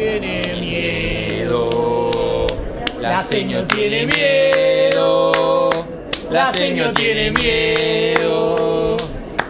tiene 0.00 0.56
miedo. 0.58 2.46
La 3.00 3.22
señor 3.22 3.66
tiene 3.66 4.06
miedo. 4.06 5.68
La 6.30 6.50
señor 6.54 6.94
tiene 6.94 7.30
miedo. 7.32 8.96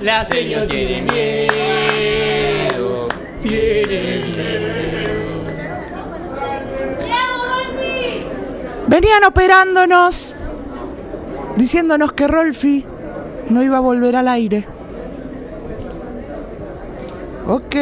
La 0.02 0.24
señor 0.24 0.66
tiene 0.66 1.02
miedo. 1.02 3.06
Tiene 3.42 4.24
miedo. 4.26 5.21
Venían 8.88 9.22
operándonos, 9.22 10.35
diciéndonos 11.56 12.12
que 12.12 12.26
Rolfi 12.26 12.85
no 13.48 13.62
iba 13.62 13.76
a 13.76 13.80
volver 13.80 14.17
al 14.17 14.26
aire. 14.26 14.67
Ok. 17.46 17.77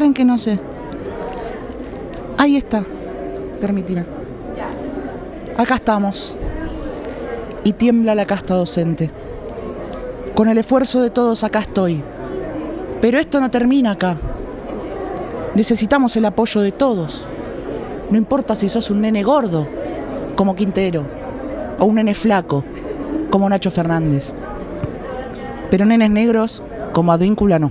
Que 0.00 0.24
no 0.24 0.38
sé. 0.38 0.58
Ahí 2.38 2.56
está. 2.56 2.82
Permíteme. 3.60 4.06
Acá 5.58 5.74
estamos. 5.74 6.38
Y 7.64 7.74
tiembla 7.74 8.14
la 8.14 8.24
casta 8.24 8.54
docente. 8.54 9.10
Con 10.34 10.48
el 10.48 10.56
esfuerzo 10.56 11.02
de 11.02 11.10
todos 11.10 11.44
acá 11.44 11.58
estoy. 11.58 12.02
Pero 13.02 13.18
esto 13.18 13.40
no 13.40 13.50
termina 13.50 13.90
acá. 13.90 14.16
Necesitamos 15.54 16.16
el 16.16 16.24
apoyo 16.24 16.62
de 16.62 16.72
todos. 16.72 17.26
No 18.10 18.16
importa 18.16 18.56
si 18.56 18.70
sos 18.70 18.90
un 18.90 19.02
nene 19.02 19.22
gordo, 19.22 19.68
como 20.34 20.56
Quintero, 20.56 21.04
o 21.78 21.84
un 21.84 21.96
nene 21.96 22.14
flaco, 22.14 22.64
como 23.28 23.50
Nacho 23.50 23.70
Fernández. 23.70 24.32
Pero 25.70 25.84
nenes 25.84 26.10
negros, 26.10 26.62
como 26.94 27.12
Advíncula, 27.12 27.58
no. 27.58 27.70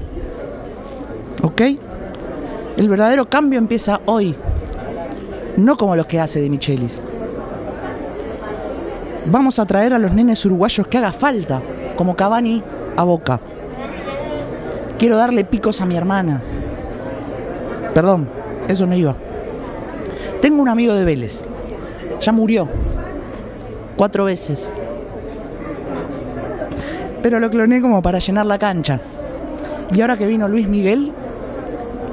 ¿Ok? 1.42 1.62
El 2.80 2.88
verdadero 2.88 3.30
cambio 3.30 3.60
empieza 3.60 4.00
hoy, 4.06 4.34
no 5.58 5.76
como 5.76 5.98
los 5.98 6.06
que 6.06 6.18
hace 6.18 6.40
de 6.40 6.50
Michelis. 6.50 7.02
Vamos 9.26 9.60
a 9.60 9.66
traer 9.66 9.94
a 9.94 10.00
los 10.00 10.14
nenes 10.14 10.46
uruguayos 10.46 10.88
que 10.88 10.98
haga 10.98 11.12
falta, 11.12 11.62
como 11.98 12.16
Cavani 12.16 12.64
a 12.96 13.04
Boca. 13.04 13.42
Quiero 14.98 15.18
darle 15.18 15.44
picos 15.44 15.82
a 15.82 15.86
mi 15.86 15.98
hermana. 15.98 16.42
Perdón, 17.94 18.30
eso 18.70 18.86
no 18.86 18.96
iba. 18.96 19.14
Tengo 20.42 20.62
un 20.62 20.70
amigo 20.70 20.94
de 20.94 21.04
Vélez. 21.04 21.44
Ya 22.22 22.32
murió. 22.32 22.70
Cuatro 23.98 24.24
veces. 24.24 24.74
Pero 27.22 27.42
lo 27.42 27.50
cloné 27.50 27.82
como 27.82 28.02
para 28.02 28.20
llenar 28.20 28.46
la 28.46 28.58
cancha. 28.58 29.02
Y 29.92 30.00
ahora 30.00 30.18
que 30.18 30.28
vino 30.28 30.48
Luis 30.48 30.70
Miguel, 30.70 31.12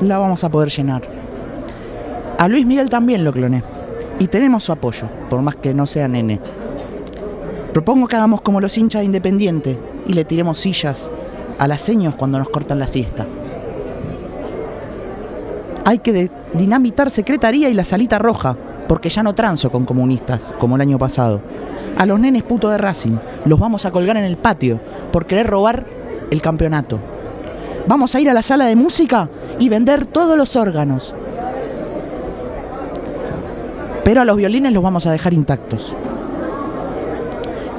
la 0.00 0.19
vamos 0.19 0.44
a 0.44 0.48
poder 0.48 0.70
llenar. 0.70 1.02
A 2.39 2.48
Luis 2.48 2.66
Miguel 2.66 2.91
también 2.91 3.25
lo 3.25 3.33
cloné. 3.33 3.62
Y 4.19 4.28
tenemos 4.28 4.64
su 4.64 4.72
apoyo, 4.72 5.08
por 5.28 5.42
más 5.42 5.56
que 5.56 5.75
no 5.75 5.86
sea 5.86 6.08
nene. 6.08 6.41
Propongo 7.72 8.06
que 8.06 8.17
hagamos 8.17 8.41
como 8.41 8.61
los 8.61 8.77
hinchas 8.78 9.00
de 9.00 9.06
Independiente 9.06 9.78
y 10.06 10.14
le 10.14 10.24
tiremos 10.24 10.58
sillas 10.58 11.11
a 11.58 11.69
las 11.69 11.83
seños 11.83 12.14
cuando 12.14 12.39
nos 12.39 12.48
cortan 12.48 12.78
la 12.78 12.86
siesta. 12.86 13.27
Hay 15.84 15.98
que 15.98 16.30
dinamitar 16.55 17.11
Secretaría 17.11 17.69
y 17.69 17.74
la 17.74 17.84
Salita 17.84 18.19
Roja, 18.19 18.56
porque 18.89 19.08
ya 19.08 19.22
no 19.22 19.34
transo 19.34 19.70
con 19.70 19.84
comunistas, 19.84 20.52
como 20.58 20.77
el 20.77 20.83
año 20.83 20.98
pasado. 20.98 21.41
A 21.97 22.06
los 22.06 22.19
nenes 22.19 22.42
puto 22.42 22.69
de 22.70 22.78
Racing 22.78 23.17
los 23.44 23.58
vamos 23.58 23.86
a 23.86 23.91
colgar 23.91 24.17
en 24.17 24.24
el 24.24 24.36
patio 24.36 24.80
por 25.12 25.27
querer 25.27 25.47
robar 25.47 25.86
el 26.30 26.42
campeonato. 26.42 26.98
Vamos 27.86 28.14
a 28.14 28.20
ir 28.20 28.28
a 28.28 28.34
la 28.34 28.42
sala 28.42 28.64
de 28.67 28.77
música 28.77 29.28
y 29.58 29.68
vender 29.68 30.04
todos 30.04 30.36
los 30.36 30.56
órganos. 30.56 31.14
Pero 34.04 34.20
a 34.20 34.24
los 34.24 34.36
violines 34.36 34.72
los 34.72 34.82
vamos 34.82 35.06
a 35.06 35.12
dejar 35.12 35.34
intactos. 35.34 35.94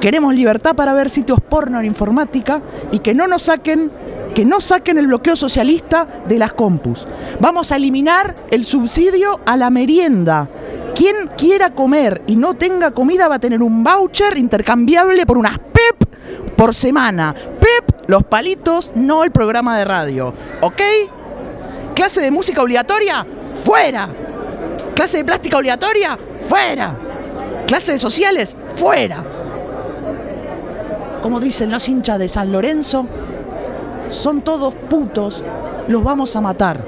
Queremos 0.00 0.34
libertad 0.34 0.76
para 0.76 0.92
ver 0.92 1.10
sitios 1.10 1.40
porno 1.40 1.80
en 1.80 1.86
informática 1.86 2.60
y 2.92 3.00
que 3.00 3.14
no 3.14 3.26
nos 3.26 3.42
saquen 3.42 3.90
que 4.34 4.44
no 4.44 4.60
saquen 4.60 4.98
el 4.98 5.06
bloqueo 5.06 5.34
socialista 5.34 6.06
de 6.28 6.38
las 6.38 6.52
compus. 6.52 7.06
Vamos 7.40 7.72
a 7.72 7.76
eliminar 7.76 8.36
el 8.50 8.64
subsidio 8.64 9.40
a 9.46 9.56
la 9.56 9.70
merienda. 9.70 10.48
Quien 10.94 11.30
quiera 11.36 11.74
comer 11.74 12.22
y 12.26 12.36
no 12.36 12.54
tenga 12.54 12.92
comida 12.92 13.26
va 13.26 13.36
a 13.36 13.40
tener 13.40 13.62
un 13.62 13.82
voucher 13.82 14.36
intercambiable 14.36 15.26
por 15.26 15.38
unas 15.38 15.58
PEP 15.58 16.54
por 16.56 16.74
semana. 16.74 17.34
PEP, 17.34 18.08
los 18.08 18.24
palitos, 18.24 18.92
no 18.94 19.24
el 19.24 19.30
programa 19.30 19.78
de 19.78 19.84
radio. 19.84 20.32
¿Ok? 20.60 20.82
¿Clase 21.98 22.20
de 22.20 22.30
música 22.30 22.62
obligatoria? 22.62 23.26
¡Fuera! 23.64 24.08
¿Clase 24.94 25.16
de 25.16 25.24
plástica 25.24 25.56
obligatoria? 25.58 26.16
¡Fuera! 26.48 26.94
¿Clase 27.66 27.90
de 27.90 27.98
sociales? 27.98 28.56
¡Fuera! 28.76 29.20
Como 31.20 31.40
dicen 31.40 31.72
los 31.72 31.88
hinchas 31.88 32.20
de 32.20 32.28
San 32.28 32.52
Lorenzo, 32.52 33.04
son 34.10 34.42
todos 34.42 34.74
putos, 34.88 35.42
los 35.88 36.04
vamos 36.04 36.36
a 36.36 36.40
matar. 36.40 36.84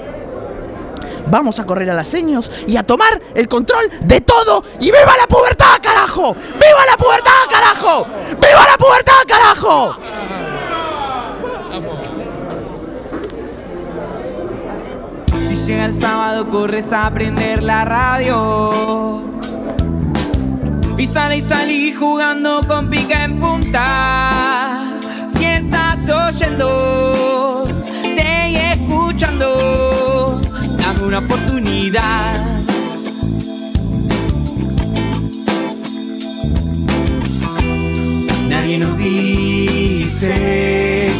Vamos 1.27 1.59
a 1.59 1.67
correr 1.67 1.91
a 1.91 1.95
las 1.95 2.07
seños 2.07 2.49
y 2.69 2.77
a 2.77 2.85
tomar 2.85 3.21
el 3.35 3.49
control 3.49 3.91
de 4.03 4.21
todo. 4.21 4.63
¡Y 4.79 4.93
viva 4.93 5.17
la 5.21 5.27
pubertad, 5.27 5.81
carajo! 5.83 6.35
¡Viva 6.35 6.87
la 6.89 6.97
pubertad, 6.97 7.51
carajo! 7.51 8.07
¡Viva 8.41 8.65
la 8.65 8.77
pubertad, 8.79 9.23
carajo! 9.27 9.97
Llega 15.71 15.85
el 15.85 15.95
sábado, 15.95 16.51
corres 16.51 16.93
a 16.93 17.09
prender 17.11 17.63
la 17.63 17.85
radio. 17.85 19.23
Y 20.99 21.07
sale 21.07 21.37
y 21.37 21.41
salí 21.41 21.93
jugando 21.93 22.61
con 22.67 22.91
pica 22.91 23.25
en 23.25 23.39
punta. 23.39 24.99
Si 25.29 25.45
estás 25.45 26.11
oyendo, 26.11 27.69
sigue 28.03 28.73
escuchando. 28.73 30.41
Dame 30.77 31.05
una 31.05 31.19
oportunidad. 31.19 32.35
Nadie 38.49 38.79
nos 38.79 38.99
dice 38.99 40.33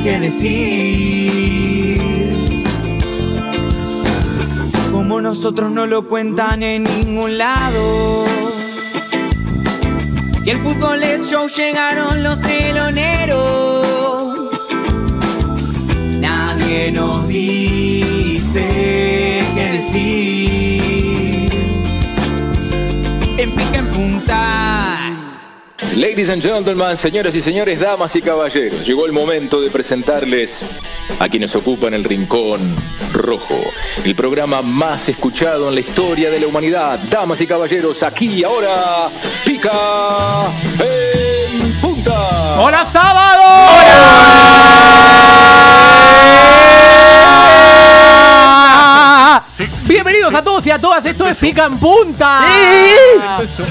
qué 0.03 0.19
decir. 0.21 1.61
Como 5.11 5.23
nosotros 5.23 5.73
no 5.73 5.87
lo 5.87 6.07
cuentan 6.07 6.63
en 6.63 6.85
ningún 6.85 7.37
lado. 7.37 8.27
Si 10.41 10.51
el 10.51 10.61
fútbol 10.61 11.03
es 11.03 11.29
show, 11.29 11.49
llegaron 11.49 12.23
los 12.23 12.41
teloneros. 12.41 13.89
Nadie 16.21 16.93
nos 16.93 17.27
dice 17.27 18.63
qué 19.57 19.73
decir. 19.73 20.81
En 23.37 23.51
en 23.75 23.87
punta. 23.87 24.90
Ladies 25.97 26.31
and 26.31 26.41
gentlemen, 26.41 26.97
señoras 26.97 27.35
y 27.35 27.41
señores, 27.41 27.81
damas 27.81 28.15
y 28.15 28.23
caballeros, 28.23 28.87
llegó 28.87 29.07
el 29.07 29.13
momento 29.13 29.61
de 29.61 29.71
presentarles 29.71 30.65
a 31.19 31.29
quienes 31.29 31.55
ocupan 31.57 31.95
el 31.95 32.05
Rincón 32.05 32.77
Rojo, 33.13 33.57
el 34.05 34.15
programa 34.15 34.63
más 34.63 35.09
escuchado 35.09 35.69
en 35.69 35.75
la 35.75 35.81
historia 35.81 36.31
de 36.31 36.39
la 36.39 36.47
humanidad. 36.47 37.01
Damas 37.11 37.41
y 37.41 37.47
caballeros, 37.47 38.05
aquí 38.05 38.45
ahora, 38.45 39.09
pica 39.45 40.49
en 40.79 41.73
punta. 41.81 42.61
¡Hola, 42.61 42.87
sábado! 42.87 43.41
Bienvenidos 50.31 50.35
a 50.35 50.45
todos 50.45 50.67
y 50.67 50.71
a 50.71 50.79
todas, 50.79 51.05
esto 51.07 51.27
es 51.27 51.39
Pica 51.39 51.65
en 51.65 51.77
Punta. 51.77 52.41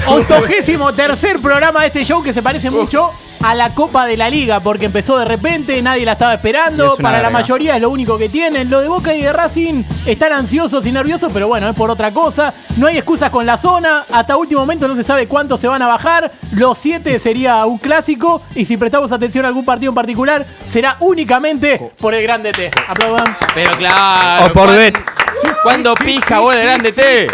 Octogésimo 0.06 0.92
tercer 0.92 1.40
programa 1.40 1.80
de 1.80 1.86
este 1.86 2.04
show 2.04 2.22
que 2.22 2.34
se 2.34 2.42
parece 2.42 2.70
mucho 2.70 3.12
a 3.42 3.54
la 3.54 3.70
Copa 3.74 4.06
de 4.06 4.16
la 4.16 4.28
Liga, 4.28 4.60
porque 4.60 4.86
empezó 4.86 5.18
de 5.18 5.24
repente, 5.24 5.80
nadie 5.82 6.04
la 6.04 6.12
estaba 6.12 6.34
esperando, 6.34 6.92
Es 6.94 6.98
una 6.98 7.08
para 7.10 7.22
la 7.22 7.30
mayoría 7.30 7.76
es 7.76 7.80
lo 7.82 7.90
único 7.90 8.18
que 8.18 8.28
tienen. 8.28 8.68
Lo 8.70 8.80
de 8.80 8.88
Boca 8.88 9.14
y 9.14 9.22
de 9.22 9.32
Racing 9.32 9.82
están 10.06 10.32
ansiosos 10.32 10.84
y 10.86 10.92
nerviosos, 10.92 11.32
pero 11.32 11.48
bueno, 11.48 11.68
es 11.68 11.74
por 11.74 11.90
otra 11.90 12.10
cosa. 12.10 12.52
No 12.76 12.86
hay 12.86 12.98
excusas 12.98 13.30
con 13.30 13.46
la 13.46 13.56
zona, 13.56 14.04
hasta 14.12 14.36
último 14.36 14.60
momento 14.60 14.86
no 14.88 14.94
se 14.96 15.02
sabe 15.02 15.26
cuántos 15.26 15.60
se 15.60 15.68
van 15.68 15.80
a 15.82 15.86
bajar. 15.86 16.30
Los 16.52 16.78
siete 16.78 17.18
sería 17.18 17.64
un 17.64 17.78
clásico, 17.78 18.42
y 18.54 18.64
si 18.64 18.76
prestamos 18.76 19.10
atención 19.12 19.44
a 19.44 19.48
algún 19.48 19.64
partido 19.64 19.90
en 19.90 19.94
particular, 19.96 20.46
será 20.66 20.96
únicamente 21.00 21.92
por 21.98 22.14
el 22.14 22.22
Grande 22.22 22.52
T. 22.52 22.70
Aplaudan. 22.88 23.36
Pero 23.54 23.72
claro. 23.76 24.46
O 24.46 24.52
por 24.52 24.66
¿cuán- 24.66 24.76
Bet. 24.78 24.98
¿Cuándo 25.62 25.94
pija 25.94 26.40
vos 26.40 26.54
de 26.54 26.62
grande 26.62 26.92
T? 26.92 27.28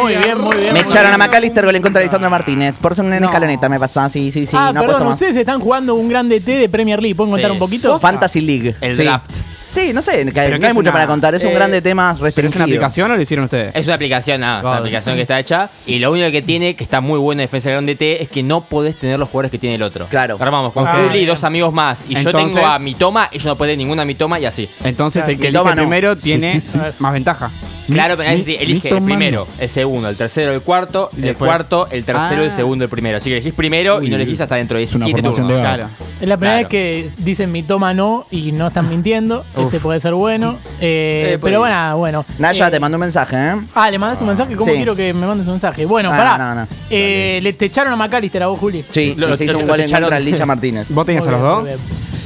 Muy 0.00 0.16
bien, 0.16 0.40
muy 0.40 0.56
bien. 0.56 0.72
Me 0.74 0.82
muy 0.82 0.90
echaron 0.92 1.12
a. 1.14 1.18
McAllister 1.18 1.64
gol 1.64 1.74
en 1.76 1.82
contra 1.82 2.00
de 2.00 2.06
Lisandro 2.06 2.28
Martínez. 2.30 2.76
Por 2.76 2.94
ser 2.94 3.04
un 3.04 3.10
nene 3.10 3.26
escaloneta 3.26 3.68
me 3.68 3.78
pasó. 3.80 4.06
Sí, 4.08 4.30
sí, 4.30 4.46
sí. 4.46 4.56
ah, 4.58 4.70
no 4.72 4.83
perdón, 4.86 5.12
ustedes 5.12 5.36
están 5.36 5.60
jugando 5.60 5.94
un 5.94 6.08
grande 6.08 6.40
T 6.40 6.58
de 6.58 6.68
Premier 6.68 7.00
League. 7.00 7.14
¿Pueden 7.14 7.32
contar 7.32 7.50
Sí. 7.50 7.54
un 7.54 7.58
poquito? 7.58 7.98
Fantasy 7.98 8.40
League. 8.40 8.74
El 8.80 8.96
sí. 8.96 9.02
draft. 9.02 9.30
Sí, 9.74 9.92
no 9.92 10.00
sé, 10.02 10.24
que- 10.24 10.32
¿Pero 10.32 10.58
no 10.58 10.66
hay 10.68 10.72
mucho 10.72 10.90
una- 10.90 10.92
para 10.92 11.06
contar. 11.06 11.34
Es 11.34 11.44
un 11.44 11.50
eh, 11.50 11.54
grande 11.54 11.82
tema 11.82 12.12
¿Pero 12.14 12.24
restringido. 12.26 12.50
es 12.50 12.56
una 12.56 12.64
aplicación 12.64 13.10
o 13.10 13.16
lo 13.16 13.22
hicieron 13.22 13.44
ustedes? 13.44 13.74
Es 13.74 13.84
una 13.86 13.94
aplicación, 13.94 14.40
nada, 14.40 14.58
es 14.60 14.64
una 14.64 14.76
aplicación 14.76 15.16
que 15.16 15.22
está 15.22 15.40
hecha. 15.40 15.68
Y 15.86 15.98
lo 15.98 16.12
único 16.12 16.30
que 16.30 16.42
tiene, 16.42 16.76
que 16.76 16.84
está 16.84 17.00
muy 17.00 17.18
buena 17.18 17.42
en 17.42 17.46
Defensa 17.48 17.68
del 17.70 17.76
Grande 17.76 17.96
T, 17.96 18.22
es 18.22 18.28
que 18.28 18.42
no 18.42 18.64
podés 18.64 18.96
tener 18.96 19.18
los 19.18 19.28
jugadores 19.28 19.50
que 19.50 19.58
tiene 19.58 19.74
el 19.76 19.82
otro. 19.82 20.06
Claro. 20.06 20.36
Armamos 20.40 20.72
con 20.72 20.86
Ok. 20.86 20.94
Juli 21.08 21.18
y 21.20 21.26
dos 21.26 21.42
amigos 21.44 21.72
más. 21.72 22.04
Y 22.08 22.14
yo 22.14 22.30
tengo 22.32 22.64
a 22.64 22.78
mi 22.78 22.94
toma, 22.94 23.28
ellos 23.32 23.46
no 23.46 23.56
pueden 23.56 23.78
ninguna 23.78 24.02
a 24.02 24.04
mi 24.04 24.14
toma 24.14 24.38
y 24.38 24.46
así. 24.46 24.68
Entonces 24.84 25.26
el 25.28 25.38
que 25.38 25.48
elige 25.48 25.64
no. 25.64 25.72
primero 25.74 26.16
tiene 26.16 26.50
sí, 26.52 26.60
sí. 26.60 26.78
más 27.00 27.12
ventaja. 27.12 27.50
Claro, 27.90 28.16
pero 28.16 28.30
mi- 28.30 28.54
elige 28.54 28.88
el 28.88 29.02
primero, 29.02 29.46
el 29.58 29.68
segundo, 29.68 30.08
el 30.08 30.16
tercero, 30.16 30.52
el 30.54 30.62
cuarto, 30.62 31.10
el 31.16 31.20
después- 31.22 31.48
cuarto, 31.48 31.86
el 31.90 32.02
tercero, 32.04 32.42
el 32.42 32.50
Ah. 32.50 32.56
segundo, 32.56 32.84
el 32.84 32.90
primero. 32.90 33.18
Así 33.18 33.28
que 33.28 33.36
elegís 33.36 33.52
primero 33.52 34.02
y 34.02 34.08
no 34.08 34.16
elegís 34.16 34.40
hasta 34.40 34.54
dentro 34.54 34.78
de 34.78 34.84
es 34.84 34.94
una 34.94 35.04
siete 35.04 35.20
turnos. 35.22 35.48
de 35.48 35.60
Claro. 35.60 35.88
Es 36.20 36.26
la 36.28 36.36
primera 36.38 36.60
Claro. 36.60 36.68
vez 36.68 36.68
que 36.68 37.10
dicen 37.18 37.52
mi 37.52 37.62
toma 37.62 37.92
no 37.92 38.26
y 38.30 38.52
no 38.52 38.68
están 38.68 38.88
mintiendo. 38.88 39.44
Ese 39.68 39.80
puede 39.80 40.00
ser 40.00 40.14
bueno. 40.14 40.56
Eh, 40.80 41.32
Eh, 41.34 41.38
pero 41.42 41.60
bueno, 41.60 41.96
bueno. 41.98 42.24
Naya, 42.38 42.68
Eh, 42.68 42.70
te 42.70 42.80
mandó 42.80 42.96
un 42.96 43.00
mensaje, 43.00 43.36
¿eh? 43.36 43.54
Ah, 43.74 43.90
¿le 43.90 43.98
mandaste 43.98 44.24
un 44.24 44.28
mensaje? 44.28 44.54
¿Cómo 44.56 44.70
Sí. 44.70 44.76
quiero 44.76 44.94
que 44.96 45.12
me 45.12 45.26
mandes 45.26 45.46
un 45.46 45.54
mensaje? 45.54 45.84
Bueno, 45.86 46.10
Ah, 46.12 46.16
pará. 46.16 46.38
no, 46.38 46.54
no. 46.62 46.66
Eh, 46.90 47.40
le 47.42 47.52
te 47.54 47.66
echaron 47.66 47.92
a 47.92 47.96
McAllister 47.96 48.42
a 48.42 48.46
vos, 48.48 48.58
Juli. 48.58 48.84
Sí, 48.90 49.14
Lo- 49.16 49.36
se 49.36 49.44
hizo 49.44 49.54
lo- 49.54 49.60
un 49.60 49.68
gol 49.68 49.80
en 49.80 49.86
echaron. 49.86 50.08
contra 50.08 50.20
Licha 50.20 50.46
Martínez. 50.46 50.88
¿Vos 50.90 51.06
tenías 51.06 51.26
a 51.26 51.30
los 51.30 51.40
dos? 51.40 51.68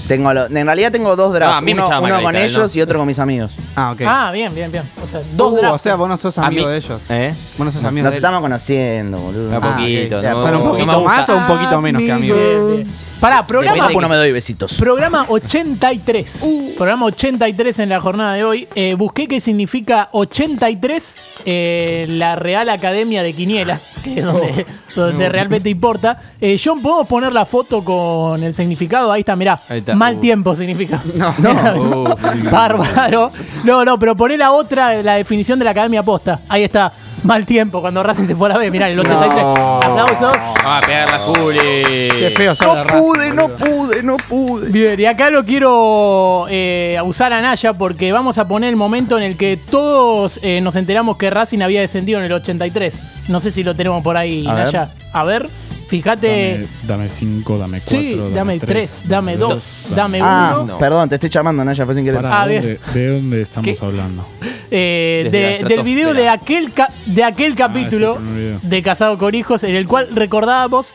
Tengo 0.09 0.33
lo- 0.33 0.47
en 0.47 0.67
realidad 0.67 0.91
tengo 0.91 1.15
dos 1.15 1.33
drafts. 1.35 1.53
No, 1.53 1.59
a 1.59 1.61
mí 1.61 1.75
me 1.75 1.81
uno 1.83 1.91
con 1.91 2.03
Margarita, 2.03 2.43
ellos 2.45 2.75
¿no? 2.75 2.79
y 2.79 2.83
otro 2.83 2.99
con 2.99 3.07
mis 3.07 3.19
amigos. 3.19 3.53
Ah, 3.77 3.93
ok. 3.93 4.01
Ah, 4.07 4.31
bien, 4.33 4.55
bien, 4.55 4.73
bien. 4.73 4.83
O 5.05 5.07
sea, 5.07 5.21
dos 5.37 5.53
Uh, 5.53 5.57
drafts. 5.57 5.75
O 5.75 5.79
sea, 5.79 5.95
vos 5.97 6.09
no 6.09 6.17
sos 6.17 6.39
A 6.39 6.47
amigo 6.47 6.65
mí- 6.67 6.73
de 6.73 6.77
ellos. 6.79 7.03
¿Eh? 7.11 7.35
Vos 7.59 7.65
no 7.67 7.71
sos 7.73 7.85
amigo 7.85 8.05
Nos 8.05 8.13
de 8.15 8.17
él. 8.19 8.25
estamos 8.25 8.41
conociendo, 8.41 9.19
boludo. 9.19 9.49
Un 9.51 9.55
Ah, 9.55 9.61
poquito. 9.61 10.19
ok. 10.19 10.25
no- 10.25 10.43
¿Son 10.43 10.55
un 10.55 10.59
no 10.59 10.65
me 10.65 10.71
poquito 10.71 11.01
gusta. 11.01 11.17
más 11.17 11.29
o 11.29 11.37
un 11.37 11.47
poquito 11.47 11.81
menos 11.83 12.03
que 12.03 12.13
amigos? 12.13 12.39
Bien, 12.41 12.77
bien. 12.77 12.89
Pará, 13.21 13.47
programa, 13.47 13.75
Depende 13.75 13.93
Papu 13.95 14.01
no 14.01 14.09
me 14.09 14.17
doy 14.17 14.33
besitos. 14.33 14.75
programa 14.79 15.27
83. 15.29 16.45
Programa 16.77 17.07
83 17.07 17.79
en 17.81 17.89
la 17.89 18.01
jornada 18.01 18.35
de 18.35 18.45
hoy. 18.45 18.69
Eh, 18.77 18.95
busqué 18.95 19.27
qué 19.29 19.41
significa 19.41 20.09
83 20.13 21.17
eh, 21.45 22.07
la 22.11 22.37
Real 22.37 22.69
Academia 22.69 23.23
de 23.23 23.33
Quiniela, 23.33 23.81
que 24.15 24.21
es 24.21 24.27
donde, 24.27 24.67
donde 24.97 25.29
realmente 25.29 25.69
importa. 25.69 26.21
Eh, 26.41 26.61
John, 26.63 26.81
¿podemos 26.83 27.07
poner 27.07 27.33
la 27.33 27.45
foto 27.45 27.85
con 27.85 28.43
el 28.43 28.55
significado? 28.55 29.11
Ahí 29.13 29.21
está, 29.21 29.37
mirá. 29.37 29.61
Ahí 29.69 29.79
está. 29.79 29.95
Mal 29.95 30.17
Uh. 30.17 30.21
tiempo 30.21 30.55
significa. 30.55 31.03
No, 31.15 31.35
Uh, 31.79 32.15
Bárbaro. 32.51 33.31
No, 33.65 33.85
no, 33.85 33.99
pero 33.99 34.17
poné 34.17 34.37
la 34.37 34.53
otra, 34.53 35.03
la 35.03 35.15
definición 35.15 35.59
de 35.59 35.65
la 35.65 35.73
Academia 35.73 36.03
Posta. 36.03 36.41
Ahí 36.49 36.65
está. 36.65 36.93
Mal 37.25 37.45
tiempo, 37.45 37.81
cuando 37.81 38.03
Racing 38.03 38.27
se 38.27 38.35
fue 38.37 38.49
a 38.49 38.55
la 38.55 38.59
B. 38.59 38.71
Mirá, 38.71 38.89
el 38.89 38.99
83. 38.99 39.43
No. 39.43 39.77
Aplausos. 39.79 40.37
Vamos 40.37 40.59
a 40.65 40.81
pegarla, 40.87 41.19
Juli. 41.19 41.59
Qué 41.59 42.33
feo 42.37 42.55
ser 42.55 42.69
de 42.69 42.75
No 42.75 42.85
Racing, 42.85 43.03
pude, 43.03 43.33
no 43.33 43.43
boludo. 43.49 43.57
pude, 43.59 44.03
no 44.03 44.17
pude. 44.17 44.69
Bien, 44.71 45.01
y 45.01 45.05
acá 45.05 45.31
lo 45.31 45.45
quiero 45.45 46.47
eh, 46.49 46.99
usar 47.05 47.33
a 47.33 47.41
Naya 47.41 47.73
porque 47.75 48.13
vamos 48.13 48.39
a 48.39 48.47
poner 48.49 48.71
el 48.71 48.77
momento 48.77 49.17
en 49.19 49.25
el 49.25 49.37
que 49.37 49.57
todos 49.57 50.39
eh, 50.43 50.61
nos 50.61 50.77
enteramos 50.77 51.17
que 51.17 51.31
Racing 51.31 51.61
había 51.61 51.81
descendido 51.81 52.19
en 52.19 52.27
el 52.27 52.33
83. 52.33 53.03
No 53.29 53.41
sé 53.41 53.51
si 53.51 53.63
lo 53.65 53.75
tenemos 53.75 54.03
por 54.03 54.17
ahí, 54.17 54.47
A 54.47 54.55
ver. 54.55 54.65
Naya. 54.67 54.89
A 55.13 55.25
ver, 55.25 55.49
fíjate. 55.89 56.67
Dame 56.85 57.09
5, 57.11 57.59
dame 57.59 57.81
4. 57.81 57.99
Sí, 57.99 58.21
dame 58.35 58.59
3, 58.61 59.03
dame 59.07 59.37
2, 59.37 59.87
dame 59.97 60.21
Ah, 60.23 60.59
1. 60.61 60.65
No. 60.67 60.79
perdón, 60.79 61.09
te 61.09 61.17
estoy 61.17 61.31
llamando, 61.31 61.65
Naya, 61.65 61.85
fue 61.85 61.95
sin 61.95 62.05
querer. 62.05 62.25
Ah, 62.25 62.47
¿de, 62.47 62.57
dónde, 62.61 62.79
¿De 62.95 63.09
dónde 63.09 63.43
estamos 63.43 63.79
¿Qué? 63.79 63.85
hablando? 63.85 64.27
Eh, 64.71 65.29
de- 65.33 65.67
del 65.69 65.83
video 65.83 66.13
de 66.15 66.29
aquel, 66.29 66.73
ca- 66.73 66.93
de 67.07 67.25
aquel 67.25 67.55
capítulo 67.55 68.17
primer 68.17 68.35
video. 68.35 68.61
de 68.63 68.83
Casado 68.83 69.17
con 69.19 69.35
Hijos 69.35 69.65
en 69.65 69.75
el 69.75 69.87
cual 69.89 70.09
recordábamos 70.15 70.95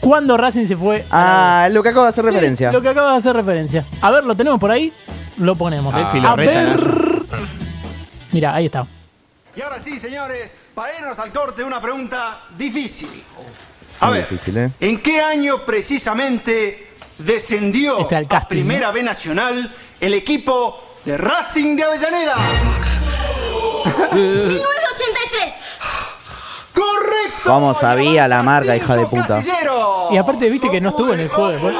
cuando 0.00 0.36
Racing 0.36 0.66
se 0.66 0.76
fue. 0.76 1.04
a 1.10 1.64
Ah, 1.64 1.68
lo 1.68 1.82
que 1.84 1.90
acabo 1.90 2.02
de 2.04 2.08
hacer 2.08 2.24
Sí, 2.24 2.30
referencia. 2.30 2.72
Lo 2.72 2.82
que 2.82 2.88
acabas 2.88 3.12
de 3.12 3.18
hacer 3.18 3.36
referencia. 3.36 3.84
A 4.00 4.10
ver, 4.10 4.24
¿lo 4.24 4.34
tenemos 4.34 4.58
por 4.58 4.70
ahí? 4.72 4.92
Lo 5.38 5.54
ponemos. 5.54 5.94
Ah, 5.96 6.10
a 6.24 6.34
ver. 6.36 6.76
Mira, 8.32 8.54
ahí 8.54 8.66
está. 8.66 8.86
Y 9.54 9.60
ahora 9.60 9.78
sí, 9.80 9.98
señores, 9.98 10.50
para 10.74 10.98
irnos 10.98 11.18
al 11.18 11.30
corte, 11.32 11.62
una 11.62 11.80
pregunta 11.80 12.40
difícil. 12.58 13.08
A 14.02 14.06
Muy 14.06 14.14
ver, 14.18 14.28
difícil, 14.28 14.56
¿eh? 14.58 14.70
¿en 14.80 15.00
qué 15.00 15.20
año 15.20 15.64
precisamente 15.64 16.88
descendió 17.18 17.98
Este 18.00 18.16
al 18.16 18.24
a 18.24 18.28
casting, 18.28 18.48
Primera 18.48 18.90
B 18.90 19.00
Nacional 19.02 19.72
el 20.00 20.14
equipo 20.14 20.96
de 21.04 21.16
Racing 21.16 21.76
de 21.76 21.84
Avellaneda? 21.84 22.34
1983. 24.12 25.54
¡Correcto! 26.74 27.40
¿Cómo 27.44 27.74
sabía 27.74 28.26
la 28.26 28.42
marca, 28.42 28.74
hija 28.76 28.96
de 28.96 29.06
puta? 29.06 29.36
Casillero. 29.36 30.08
Y 30.10 30.16
aparte, 30.16 30.48
viste 30.50 30.68
que 30.68 30.80
no 30.80 30.88
estuvo 30.88 31.12
en 31.12 31.20
el 31.20 31.28
juego 31.28 31.50
después. 31.50 31.74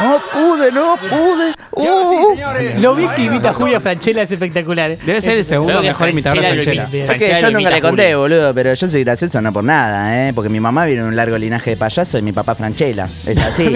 No 0.00 0.20
pude, 0.32 0.72
no 0.72 0.96
pude. 0.96 1.54
Uh, 1.72 2.34
señores, 2.34 2.80
Lo 2.80 2.94
vi 2.94 3.06
que 3.08 3.24
imita 3.24 3.50
a 3.50 3.54
Julia. 3.54 3.80
Franchella, 3.80 4.22
es 4.22 4.30
espectacular. 4.30 4.96
Debe 4.96 5.20
ser 5.20 5.36
el 5.36 5.44
segundo 5.44 5.82
mejor 5.82 6.08
imitador 6.08 6.40
de 6.40 6.46
Franchella. 6.46 6.88
Es 6.92 7.18
que 7.18 7.40
yo 7.40 7.50
nunca 7.50 7.70
le 7.70 7.80
conté, 7.80 8.14
boludo, 8.14 8.54
pero 8.54 8.72
yo 8.74 8.88
soy 8.88 9.04
gracioso 9.04 9.40
no 9.40 9.52
por 9.52 9.64
nada, 9.64 10.28
¿eh? 10.28 10.32
Porque 10.32 10.48
mi 10.48 10.60
mamá 10.60 10.84
viene 10.86 11.02
de 11.02 11.08
un 11.08 11.16
largo 11.16 11.36
linaje 11.38 11.70
de 11.70 11.76
payaso 11.76 12.18
y 12.18 12.22
mi 12.22 12.32
papá 12.32 12.54
Franchella. 12.54 13.08
Es 13.26 13.38
así. 13.38 13.74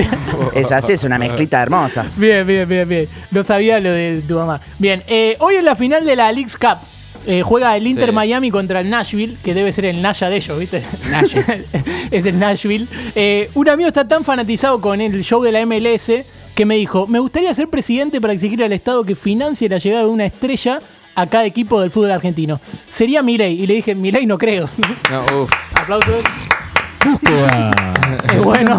es 0.55 0.73
así, 0.73 0.93
es 0.93 1.05
una 1.05 1.19
mezclita 1.19 1.63
hermosa. 1.63 2.07
Bien, 2.17 2.47
bien, 2.47 2.69
bien, 2.69 2.89
bien. 2.89 3.09
No 3.31 3.45
sabía 3.45 3.81
lo 3.81 3.91
de 3.91 4.23
tu 4.27 4.37
mamá. 4.37 4.61
Bien, 4.79 5.03
eh, 5.07 5.37
hoy 5.41 5.57
en 5.57 5.65
la 5.65 5.77
final 5.77 6.05
de 6.05 6.17
la 6.17 6.33
Leagues 6.33 6.57
Cup. 6.57 6.79
Eh, 7.27 7.43
juega 7.43 7.77
el 7.77 7.87
Inter 7.87 8.11
Sí. 8.11 8.15
Miami 8.15 8.51
contra 8.51 8.81
el 8.81 8.91
Nashville, 8.91 9.37
que 9.43 9.55
debe 9.55 9.73
ser 9.73 9.87
el 9.87 10.03
Naya 10.03 10.29
de 10.29 10.37
ellos, 10.37 10.59
¿viste? 10.59 10.83
es 12.11 12.27
el 12.27 12.39
Nashville. 12.39 12.87
Eh, 13.15 13.51
un 13.55 13.69
amigo 13.69 13.89
está 13.89 14.07
tan 14.07 14.25
fanatizado 14.25 14.81
con 14.81 15.01
el 15.01 15.23
show 15.25 15.43
de 15.43 15.53
la 15.53 15.65
MLS 15.67 16.25
que 16.55 16.67
me 16.67 16.77
dijo: 16.77 17.07
Me 17.07 17.19
gustaría 17.19 17.53
ser 17.55 17.69
presidente 17.69 18.21
para 18.21 18.33
exigir 18.33 18.63
al 18.63 18.73
Estado 18.73 19.05
que 19.05 19.15
financie 19.15 19.69
la 19.69 19.79
llegada 19.79 20.05
de 20.05 20.09
una 20.11 20.27
estrella 20.27 20.81
a 21.17 21.27
cada 21.27 21.45
equipo 21.45 21.81
del 21.81 21.91
fútbol 21.91 22.11
argentino. 22.13 22.61
Sería 22.91 23.23
Milei. 23.23 23.61
Y 23.63 23.67
le 23.67 23.75
dije: 23.75 23.95
Milei 23.95 24.27
no 24.27 24.39
creo. 24.39 24.69
No, 25.11 25.43
uf. 25.43 25.51
Aplausos. 25.75 26.25
Es 28.33 28.43
bueno. 28.43 28.79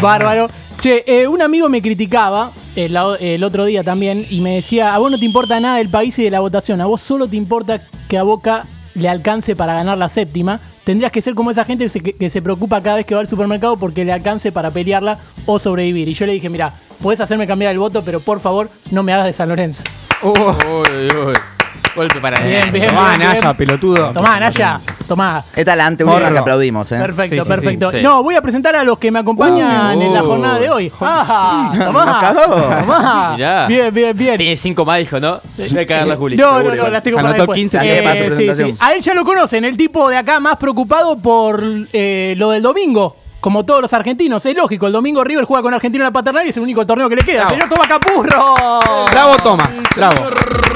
Bárbaro. 0.00 0.48
Che, 0.80 1.04
eh, 1.06 1.26
un 1.26 1.40
amigo 1.40 1.68
me 1.68 1.80
criticaba 1.80 2.50
el, 2.76 3.42
otro 3.44 3.64
día 3.64 3.82
también 3.82 4.26
y 4.30 4.40
me 4.40 4.56
decía, 4.56 4.94
a 4.94 4.98
vos 4.98 5.10
no 5.10 5.18
te 5.18 5.24
importa 5.24 5.58
nada 5.58 5.78
del 5.78 5.88
país 5.88 6.18
y 6.18 6.24
de 6.24 6.30
la 6.30 6.40
votación, 6.40 6.80
a 6.80 6.86
vos 6.86 7.00
solo 7.00 7.26
te 7.26 7.36
importa 7.36 7.80
que 8.08 8.18
a 8.18 8.22
Boca 8.22 8.66
le 8.94 9.08
alcance 9.08 9.56
para 9.56 9.74
ganar 9.74 9.98
la 9.98 10.08
séptima. 10.08 10.60
Tendrías 10.84 11.10
que 11.10 11.20
ser 11.20 11.34
como 11.34 11.50
esa 11.50 11.64
gente 11.64 11.86
que 11.88 12.30
se, 12.30 12.42
preocupa 12.42 12.80
cada 12.80 12.96
vez 12.96 13.06
que 13.06 13.14
va 13.14 13.20
al 13.20 13.26
supermercado 13.26 13.76
porque 13.76 14.04
le 14.04 14.12
alcance 14.12 14.52
para 14.52 14.70
pelearla 14.70 15.18
o 15.44 15.58
sobrevivir. 15.58 16.08
Y 16.08 16.14
yo 16.14 16.26
le 16.26 16.32
dije, 16.32 16.48
mira, 16.48 16.72
podés 17.02 17.20
hacerme 17.20 17.46
cambiar 17.46 17.72
el 17.72 17.78
voto, 17.78 18.02
pero 18.04 18.20
por 18.20 18.38
favor 18.38 18.70
no 18.92 19.02
me 19.02 19.12
hagas 19.12 19.26
de 19.26 19.32
San 19.32 19.48
Lorenzo. 19.48 19.82
Uy, 20.22 21.08
uy. 21.18 21.55
Golpe 21.96 22.20
para 22.20 22.38
Bien, 22.40 22.60
Naya. 22.60 22.70
bien. 22.72 22.86
Tomá, 22.88 23.16
Naya, 23.16 23.54
pelotudo. 23.54 24.10
Tomá, 24.12 24.38
Naya, 24.38 24.78
tomá. 25.08 25.42
Esta 25.56 25.70
es 25.72 25.76
la 25.78 25.86
anteúltima 25.86 26.30
que 26.30 26.38
aplaudimos, 26.38 26.92
¿eh? 26.92 26.98
Perfecto, 26.98 27.36
Sí, 27.36 27.40
sí, 27.42 27.48
perfecto. 27.48 27.90
sí. 27.90 28.02
No, 28.02 28.22
voy 28.22 28.34
a 28.34 28.42
presentar 28.42 28.76
a 28.76 28.84
los 28.84 28.98
que 28.98 29.10
me 29.10 29.18
acompañan 29.18 29.96
Uh, 29.96 30.02
en 30.02 30.14
la 30.14 30.20
jornada 30.20 30.58
de 30.58 30.70
hoy. 30.70 30.92
Ah, 31.00 31.72
nos 31.74 31.86
tomá, 31.86 32.20
cagó. 32.20 32.42
tomá. 32.54 33.32
Mirá. 33.36 33.66
Bien, 33.66 33.94
bien, 33.94 34.16
bien. 34.16 34.36
Tiene 34.36 34.56
cinco 34.56 34.84
más, 34.84 34.98
dijo, 34.98 35.18
¿no? 35.18 35.40
Voy 35.56 35.78
a 35.80 35.86
cagar 35.86 36.06
la 36.06 36.16
Juli. 36.16 36.36
No, 36.36 36.52
no, 36.52 36.58
seguro. 36.70 36.82
no, 36.84 36.90
las 36.90 37.02
tengo 37.02 37.16
Se 37.16 37.22
para 37.22 37.34
anotó 37.34 37.42
después. 37.42 37.56
15 37.58 37.78
antes 37.78 37.96
de 37.96 38.02
pasar 38.02 38.16
su 38.18 38.22
sí, 38.24 38.28
presentación. 38.28 38.72
sí. 38.72 38.78
A 38.80 38.92
él 38.94 39.00
ya 39.02 39.14
lo 39.14 39.24
conocen, 39.24 39.64
el 39.64 39.76
tipo 39.76 40.08
de 40.08 40.16
acá 40.18 40.38
más 40.40 40.56
preocupado 40.58 41.16
por 41.18 41.62
eh, 41.92 42.34
lo 42.36 42.50
del 42.50 42.62
domingo. 42.62 43.16
Como 43.46 43.64
todos 43.64 43.80
los 43.80 43.92
argentinos, 43.92 44.44
es 44.44 44.56
lógico. 44.56 44.88
El 44.88 44.92
domingo 44.92 45.22
River 45.22 45.44
juega 45.44 45.62
con 45.62 45.72
Argentina 45.72 46.02
en 46.02 46.08
la 46.08 46.12
paternal 46.12 46.44
y 46.46 46.48
es 46.48 46.56
el 46.56 46.64
único 46.64 46.84
torneo 46.84 47.08
que 47.08 47.14
le 47.14 47.22
queda. 47.22 47.44
Bravo. 47.44 47.54
Señor 47.54 47.68
Tomás 47.68 47.86
Capurro. 47.86 49.08
Bravo, 49.12 49.36
Tomás. 49.36 49.82
Bravo. 49.94 50.16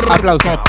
Aplausos. 0.08 0.60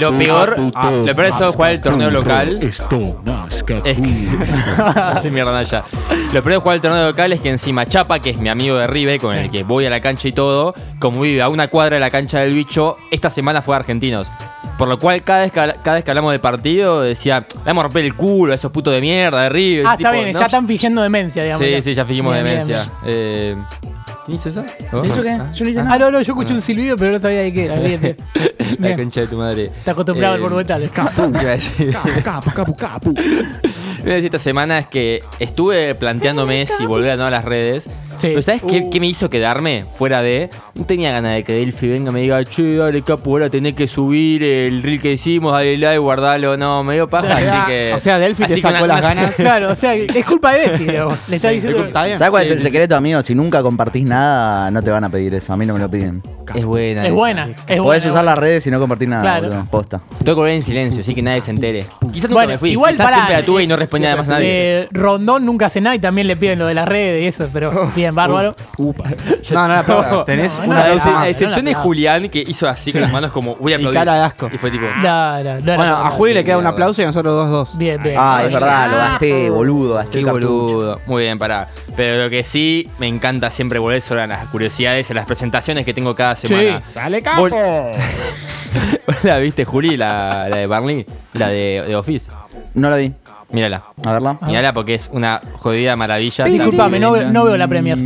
Lo 0.00 0.18
peor, 0.18 0.58
lo 0.58 1.14
peor 1.14 1.26
es 1.26 1.54
jugar 1.54 1.70
el 1.70 1.80
torneo 1.80 2.10
local. 2.10 2.58
Esto 2.60 3.22
más. 3.24 3.64
Hace 4.96 5.30
mierda 5.30 5.52
Naya. 5.52 5.84
Lo 6.32 6.42
peor 6.42 6.54
de 6.54 6.56
jugar 6.56 6.74
el 6.74 6.82
torneo 6.82 7.06
local 7.06 7.32
es 7.32 7.40
que 7.40 7.50
encima 7.50 7.86
Chapa, 7.86 8.18
que 8.18 8.30
es 8.30 8.36
mi 8.36 8.48
amigo 8.48 8.74
de 8.74 8.88
River, 8.88 9.20
con 9.20 9.36
el 9.36 9.52
que 9.52 9.62
voy 9.62 9.86
a 9.86 9.90
la 9.90 10.00
cancha 10.00 10.26
y 10.26 10.32
todo, 10.32 10.74
como 10.98 11.20
vive 11.20 11.42
a 11.42 11.48
una 11.48 11.68
cuadra 11.68 11.94
de 11.94 12.00
la 12.00 12.10
cancha 12.10 12.40
del 12.40 12.54
bicho, 12.54 12.96
esta 13.12 13.30
semana 13.30 13.62
fue 13.62 13.76
a 13.76 13.78
Argentinos. 13.78 14.32
Por 14.78 14.88
lo 14.88 14.98
cual, 14.98 15.22
cada 15.22 15.42
vez 15.42 15.52
que, 15.52 15.58
cada 15.82 15.94
vez 15.94 16.04
que 16.04 16.10
hablamos 16.10 16.32
de 16.32 16.38
partido, 16.40 17.02
decía, 17.02 17.40
le 17.40 17.62
vamos 17.64 17.82
a 17.82 17.84
romper 17.84 18.04
el 18.04 18.14
culo 18.14 18.52
a 18.52 18.54
esos 18.56 18.72
putos 18.72 18.92
de 18.92 19.00
mierda 19.00 19.42
de 19.42 19.48
River. 19.48 19.86
Ah, 19.86 19.92
está 19.92 20.10
tipo, 20.10 20.22
bien, 20.22 20.32
¿no? 20.32 20.40
ya 20.40 20.46
están 20.46 20.66
fingiendo 20.66 21.02
demencia, 21.02 21.42
digamos. 21.44 21.64
Sí, 21.66 21.82
sí, 21.82 21.94
ya 21.94 22.04
fijimos 22.04 22.32
Bien, 22.34 22.44
bien, 22.44 22.58
demencia. 22.66 22.92
Eh, 23.06 23.56
¿Quién 24.26 24.38
hizo 24.38 24.48
eso? 24.48 24.64
¿Vos? 24.90 25.06
¿Eso 25.08 25.22
qué? 25.22 25.38
Yo 25.54 25.64
no 25.64 25.70
hice 25.70 25.80
Ah, 25.80 25.84
nada. 25.84 25.98
no, 25.98 26.10
no, 26.10 26.20
yo 26.22 26.32
escuché 26.32 26.54
un 26.54 26.62
silbido, 26.62 26.96
pero 26.96 27.12
no 27.12 27.20
sabía 27.20 27.40
de 27.40 27.52
qué 27.52 27.66
era. 27.66 27.76
Bien, 27.76 28.00
bien. 28.00 28.16
La 28.80 28.96
concha 28.96 29.20
de 29.20 29.26
tu 29.26 29.36
madre. 29.36 29.64
Está 29.66 29.90
acostumbrado 29.92 30.34
al 30.34 30.40
Eh, 30.40 30.42
monumental. 30.42 30.90
¿Qué 30.90 31.00
iba 31.28 31.40
a 31.40 31.52
decir? 31.52 31.96
Capu, 32.24 32.50
capu, 32.50 32.74
capu. 32.74 33.10
Lo 33.10 33.14
que 33.22 34.02
iba 34.02 34.10
a 34.12 34.14
decir 34.14 34.24
esta 34.26 34.38
semana 34.38 34.78
es 34.78 34.86
que 34.86 35.22
estuve 35.38 35.94
planteándome 35.94 36.66
si 36.66 36.86
volver 36.86 37.10
a 37.12 37.16
no 37.16 37.26
a 37.26 37.30
las 37.30 37.44
redes 37.44 37.88
Sí. 38.16 38.28
Pero 38.28 38.42
¿sabes 38.42 38.62
qué, 38.68 38.88
qué 38.90 39.00
me 39.00 39.06
hizo 39.06 39.28
quedarme 39.30 39.84
fuera 39.96 40.22
de? 40.22 40.50
No 40.74 40.84
tenía 40.84 41.12
ganas 41.12 41.34
de 41.34 41.44
que 41.44 41.52
Delphi 41.54 41.88
venga 41.88 42.10
y 42.10 42.14
me 42.14 42.20
diga, 42.22 42.42
che, 42.44 42.76
dale 42.76 43.02
capo, 43.02 43.30
ahora 43.32 43.50
tenés 43.50 43.74
que 43.74 43.86
subir 43.88 44.42
el 44.42 44.82
reel 44.82 45.00
que 45.00 45.12
hicimos, 45.12 45.52
dale 45.52 45.76
like, 45.78 45.98
guardalo. 45.98 46.56
No, 46.56 46.82
me 46.84 46.94
dio 46.94 47.08
paja, 47.08 47.36
así 47.36 47.66
que. 47.70 47.92
O 47.94 47.98
sea, 47.98 48.18
Delphi 48.18 48.44
te 48.44 48.60
sacó 48.60 48.86
las 48.86 49.00
ganas. 49.00 49.34
Claro, 49.44 49.70
o 49.70 49.74
sea, 49.74 49.94
es 49.94 50.24
culpa 50.24 50.52
de 50.52 50.60
Delphi, 50.68 50.84
digamos. 50.86 51.18
Le 51.28 51.36
está 51.36 51.48
diciendo. 51.50 51.88
¿Sabes 51.92 52.30
cuál 52.30 52.44
es 52.44 52.50
el 52.50 52.62
secreto, 52.62 52.96
amigo? 52.96 53.20
Si 53.22 53.34
nunca 53.34 53.62
compartís 53.62 54.04
nada, 54.04 54.70
no 54.70 54.82
te 54.82 54.90
van 54.90 55.04
a 55.04 55.08
pedir 55.10 55.34
eso. 55.34 55.52
A 55.52 55.56
mí 55.56 55.66
no 55.66 55.74
me 55.74 55.80
lo 55.80 55.90
piden. 55.90 56.22
Es 56.54 56.64
buena. 56.64 57.00
Es 57.02 57.06
esa. 57.06 57.14
buena, 57.14 57.44
es 57.50 57.66
buena. 57.66 57.82
Podés 57.82 58.04
usar 58.06 58.24
las 58.24 58.38
redes 58.38 58.66
y 58.66 58.70
no 58.70 58.78
compartir 58.78 59.08
nada, 59.08 59.22
Claro. 59.22 59.48
boludo. 59.48 59.66
Posta. 59.70 60.00
Tengo 60.18 60.24
que 60.24 60.40
volver 60.40 60.54
en 60.54 60.62
silencio, 60.62 61.00
así 61.00 61.14
que 61.14 61.22
nadie 61.22 61.42
se 61.42 61.50
entere. 61.50 61.86
Quizás 62.12 62.30
nunca 62.30 62.34
Bueno, 62.34 62.52
me 62.52 62.58
fui. 62.58 62.70
igual 62.72 62.92
Quizás 62.92 63.04
pará, 63.06 63.16
siempre 63.16 63.36
la 63.36 63.44
tuve 63.44 63.62
y 63.62 63.66
no 63.66 63.74
eh, 63.74 63.78
respondía 63.78 64.08
además 64.10 64.28
a 64.28 64.32
nadie. 64.32 64.46
Eh, 64.82 64.88
Rondón 64.92 65.44
nunca 65.44 65.66
hace 65.66 65.80
nada 65.80 65.96
y 65.96 65.98
también 65.98 66.26
le 66.26 66.36
piden 66.36 66.58
lo 66.58 66.66
de 66.66 66.74
las 66.74 66.86
redes 66.86 67.22
y 67.22 67.26
eso, 67.26 67.48
pero 67.52 67.90
bien, 68.04 68.14
bárbaro. 68.14 68.54
No, 69.50 69.68
no, 69.68 69.82
no, 69.82 70.24
tenés 70.24 70.58
no, 70.60 70.64
una 70.66 70.88
no, 70.88 70.94
cosa 70.94 70.94
excepción- 70.94 71.14
no, 71.14 71.18
a 71.20 71.28
excepción 71.28 71.64
de. 71.66 71.74
Julián, 71.74 72.28
que 72.28 72.40
hizo 72.46 72.68
así 72.68 72.92
con 72.92 73.00
las 73.02 73.12
manos 73.12 73.30
como 73.30 73.54
voy 73.56 73.72
a 73.72 73.76
Y 73.76 73.78
aplaudir. 73.78 73.98
cara 74.00 74.14
de 74.16 74.20
asco. 74.22 74.50
Y 74.52 74.58
fue 74.58 74.70
tipo. 74.70 74.84
No, 75.02 75.42
no, 75.42 75.60
Bueno, 75.76 75.96
a 75.96 76.10
Juli 76.10 76.34
le 76.34 76.44
queda 76.44 76.58
un 76.58 76.66
aplauso 76.66 77.00
y 77.02 77.04
a 77.04 77.08
nosotros 77.08 77.34
dos, 77.34 77.50
dos. 77.50 77.78
Bien, 77.78 78.02
bien. 78.02 78.16
Ah, 78.18 78.42
es 78.46 78.52
verdad, 78.54 78.90
lo 78.90 78.96
gasté, 78.96 79.50
boludo. 79.50 79.94
Gasté 79.96 80.20
Qué 80.20 80.24
boludo. 80.30 81.00
Muy 81.06 81.22
bien, 81.22 81.38
pará. 81.38 81.68
Pero 81.96 82.24
lo 82.24 82.30
que 82.30 82.42
sí 82.44 82.88
me 82.98 83.06
encanta 83.06 83.50
siempre 83.50 83.78
volver 83.78 84.00
sobre 84.02 84.26
las 84.26 84.46
curiosidades, 84.48 85.10
en 85.10 85.16
las 85.16 85.26
presentaciones 85.26 85.84
que 85.84 85.92
tengo 85.94 86.14
cada 86.14 86.34
semana. 86.36 86.80
¡Sale 86.92 87.22
Vol- 87.22 87.52
¿La 89.22 89.38
viste, 89.38 89.64
Juli? 89.64 89.96
La, 89.96 90.48
la 90.48 90.56
de 90.56 90.66
Barney, 90.66 91.06
la 91.34 91.48
de, 91.48 91.84
de 91.86 91.96
Office. 91.96 92.30
No 92.74 92.90
lo 92.90 92.96
vi. 92.96 93.12
Mírala. 93.54 93.82
A 94.04 94.12
verla. 94.12 94.36
Mírala 94.42 94.72
porque 94.72 94.94
es 94.94 95.08
una 95.12 95.40
jodida 95.58 95.94
maravilla. 95.96 96.44
Disculpame, 96.44 96.98
no, 96.98 97.12
ve- 97.12 97.26
no 97.30 97.44
veo 97.44 97.56
la 97.56 97.68
Premier. 97.68 97.96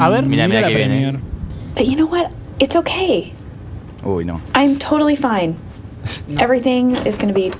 A 0.00 0.08
ver, 0.08 0.24
Mira, 0.26 0.46
mira 0.46 0.60
la 0.60 0.68
que 0.68 0.74
viene. 0.76 0.94
Premier. 1.00 1.20
But 1.74 1.86
you 1.86 1.96
know 1.96 2.06
what? 2.06 2.30
It's 2.60 2.76
okay. 2.76 3.32
Uy, 4.04 4.24
no. 4.24 4.40
I'm 4.54 4.78
totally 4.78 5.16
fine. 5.16 5.56
Everything 6.38 6.92
is 7.04 7.18
going 7.18 7.28
to 7.28 7.34
be 7.34 7.52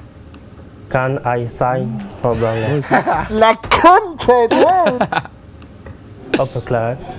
Can 0.89 1.19
I 1.25 1.47
sign 1.47 1.99
for 2.21 2.35
Bangla? 2.35 3.29
La 3.31 3.55
concha 3.57 4.49
de 4.49 6.41
Upper 6.43 6.61
class. 6.63 7.17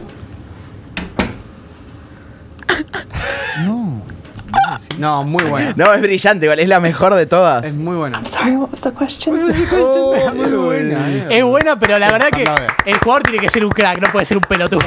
No, 4.99 5.23
muy 5.23 5.43
buena. 5.45 5.73
No, 5.75 5.93
es 5.93 6.01
brillante, 6.01 6.45
igual. 6.45 6.59
Es 6.59 6.67
la 6.67 6.79
mejor 6.79 7.15
de 7.15 7.25
todas. 7.25 7.65
Es 7.65 7.75
muy 7.75 7.95
buena. 7.95 8.17
I'm 8.17 8.25
sorry, 8.25 8.55
what 8.55 8.69
was 8.71 8.81
the 8.81 8.91
question? 8.91 9.45
muy 10.35 10.51
buena. 10.51 11.09
Es 11.29 11.43
buena, 11.43 11.77
pero 11.79 11.97
la 11.99 12.11
verdad 12.11 12.29
que 12.29 12.45
el 12.85 12.97
jugador 12.99 13.23
tiene 13.23 13.39
que 13.39 13.49
ser 13.49 13.65
un 13.65 13.71
crack, 13.71 13.99
no 14.01 14.11
puede 14.11 14.25
ser 14.25 14.37
un 14.37 14.43
pelotudo. 14.43 14.81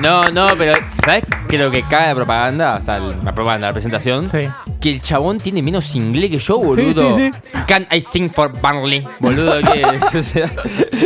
No, 0.00 0.24
no, 0.30 0.48
pero 0.56 0.74
¿sabes 1.04 1.24
qué 1.48 1.56
es 1.56 1.62
lo 1.62 1.70
que 1.70 1.82
cae 1.82 2.08
la 2.08 2.14
propaganda? 2.14 2.76
O 2.76 2.82
sea, 2.82 2.98
la 2.98 3.34
propaganda, 3.34 3.68
la 3.68 3.72
presentación. 3.72 4.28
Sí. 4.28 4.48
Que 4.80 4.90
el 4.92 5.00
chabón 5.00 5.38
tiene 5.40 5.62
menos 5.62 5.94
inglés 5.96 6.30
que 6.30 6.38
yo, 6.38 6.58
boludo. 6.58 7.16
sí, 7.16 7.30
Can 7.66 7.86
I 7.90 8.00
sing 8.00 8.30
for 8.30 8.52
Barney? 8.60 9.04
Boludo, 9.20 9.60
¿qué 9.72 9.80
es? 9.82 10.14
O 10.16 10.22
sea, 10.22 10.50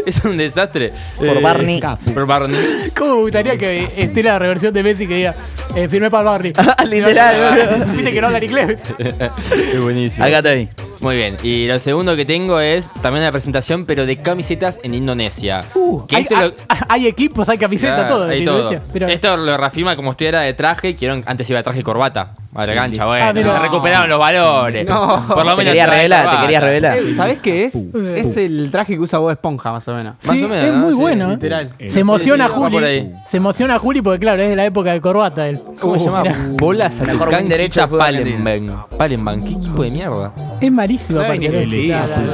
es 0.06 0.24
un 0.24 0.36
desastre. 0.36 0.92
Por 1.18 1.40
Barney. 1.40 1.80
Por 2.14 2.26
Barney. 2.26 2.90
¿Cómo 2.96 3.16
me 3.16 3.20
gustaría 3.22 3.56
que 3.56 3.88
esté 3.96 4.22
la 4.22 4.38
reversión 4.38 4.72
de 4.72 4.82
Messi 4.82 5.06
que 5.06 5.16
diga, 5.16 5.34
eh, 5.74 5.88
firmé 5.88 6.10
para 6.10 6.20
el 6.22 6.26
Barry? 6.26 6.52
Literal, 6.88 7.36
boludo. 7.76 7.92
Viste 7.94 8.12
que 8.12 8.19
no 8.20 8.26
hablan 8.28 8.42
inglés. 8.44 8.78
es 8.98 9.80
buenísimo. 9.80 10.26
Acá 10.26 10.42
vi. 10.42 10.68
Muy 11.00 11.16
bien. 11.16 11.36
Y 11.42 11.66
lo 11.66 11.78
segundo 11.80 12.14
que 12.14 12.24
tengo 12.26 12.60
es 12.60 12.90
también 13.00 13.22
una 13.24 13.32
presentación, 13.32 13.86
pero 13.86 14.04
de 14.06 14.16
camisetas 14.18 14.80
en 14.82 14.94
Indonesia. 14.94 15.60
que 16.08 16.16
hay, 16.16 16.22
esto 16.22 16.34
lo- 16.36 16.42
hay- 16.68 16.78
hay 16.88 17.06
equipos, 17.06 17.48
hay 17.48 17.56
camisetas, 17.58 18.00
Claro, 18.00 18.14
todo. 18.14 18.26
de 18.26 18.34
hay 18.34 18.40
Indonesia. 18.40 18.80
todo. 18.80 18.92
Pero- 18.92 19.08
Esto 19.08 19.36
lo 19.36 19.56
reafirma 19.56 19.96
como 19.96 20.10
estuviera 20.10 20.40
de 20.42 20.52
traje. 20.54 20.94
Quiero, 20.94 21.20
antes 21.24 21.48
iba 21.48 21.58
de 21.58 21.62
traje 21.62 21.80
y 21.80 21.82
corbata. 21.82 22.34
A 22.52 22.66
la 22.66 22.74
cancha, 22.74 23.06
bueno. 23.06 23.24
Ah, 23.26 23.32
mira. 23.32 23.50
se 23.52 23.58
recuperaron 23.60 24.10
los 24.10 24.18
valores. 24.18 24.84
No. 24.88 25.24
Por 25.28 25.36
lo 25.46 25.50
Te 25.52 25.56
menos 25.58 25.64
quería 25.64 25.86
va 25.86 25.90
de 25.92 25.96
revelar, 25.98 26.30
te 26.32 26.40
quería 26.42 26.60
revelar. 26.60 26.98
Eh, 26.98 27.14
¿Sabés 27.14 27.38
qué 27.38 27.64
es? 27.66 27.74
Es 27.74 28.36
el 28.36 28.70
traje 28.72 28.94
que 28.94 29.00
usa 29.00 29.20
Bob 29.20 29.30
Esponja, 29.30 29.70
más 29.70 29.86
o 29.86 29.94
menos. 29.94 30.16
Más 30.24 30.30
o 30.42 30.48
menos, 30.48 30.64
es 30.64 30.72
¿no? 30.72 30.78
muy 30.78 30.92
Sí, 30.92 30.98
bueno. 31.00 31.28
¿eh? 31.28 31.34
literal. 31.34 31.70
Se 31.86 32.00
emociona 32.00 32.46
sí, 32.46 32.50
va 32.50 32.56
por 32.56 32.70
Juli. 32.72 32.84
ahí. 32.84 33.14
Se 33.26 33.36
emociona 33.36 33.78
Juli 33.78 34.02
porque, 34.02 34.18
claro, 34.18 34.42
es 34.42 34.48
de 34.48 34.56
la 34.56 34.64
época 34.64 34.92
de 34.92 35.00
corbata. 35.00 35.48
Él. 35.48 35.60
¿Cómo 35.80 35.96
se 35.98 36.06
llama? 36.06 36.24
Bolas 36.58 37.00
Mejor 37.00 37.30
del 37.30 37.70
fútbol 37.72 38.00
argentino. 38.02 38.44
Palembang. 38.44 38.86
Palembang, 38.98 39.44
¿qué 39.44 39.52
equipo 39.52 39.82
de 39.84 39.90
mierda? 39.90 40.32
Es 40.60 40.72
malísimo. 40.72 41.20
¿no? 41.20 41.32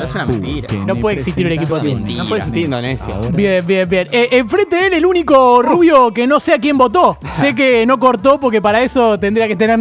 es 0.02 0.14
una 0.14 0.24
mentira. 0.26 0.68
No 0.86 0.96
puede 0.96 1.18
existir 1.18 1.46
un 1.46 1.52
equipo 1.52 1.76
así. 1.76 1.88
Mentira. 1.88 2.22
No 2.22 2.28
puede 2.28 2.38
existir 2.40 2.64
Indonesia. 2.64 3.14
Bien, 3.32 3.66
bien, 3.66 3.88
bien. 3.88 4.08
Eh, 4.10 4.28
enfrente 4.32 4.76
de 4.76 4.86
él, 4.86 4.94
el 4.94 5.06
único 5.06 5.62
rubio 5.62 6.10
que 6.10 6.26
no 6.26 6.40
sé 6.40 6.54
a 6.54 6.58
quién 6.58 6.78
votó. 6.78 7.18
Sé 7.32 7.54
que 7.54 7.84
no 7.86 7.98
cortó 7.98 8.40
porque 8.40 8.62
para 8.62 8.80
eso 8.82 9.18
tendría 9.20 9.46
que 9.46 9.56
tener 9.56 9.78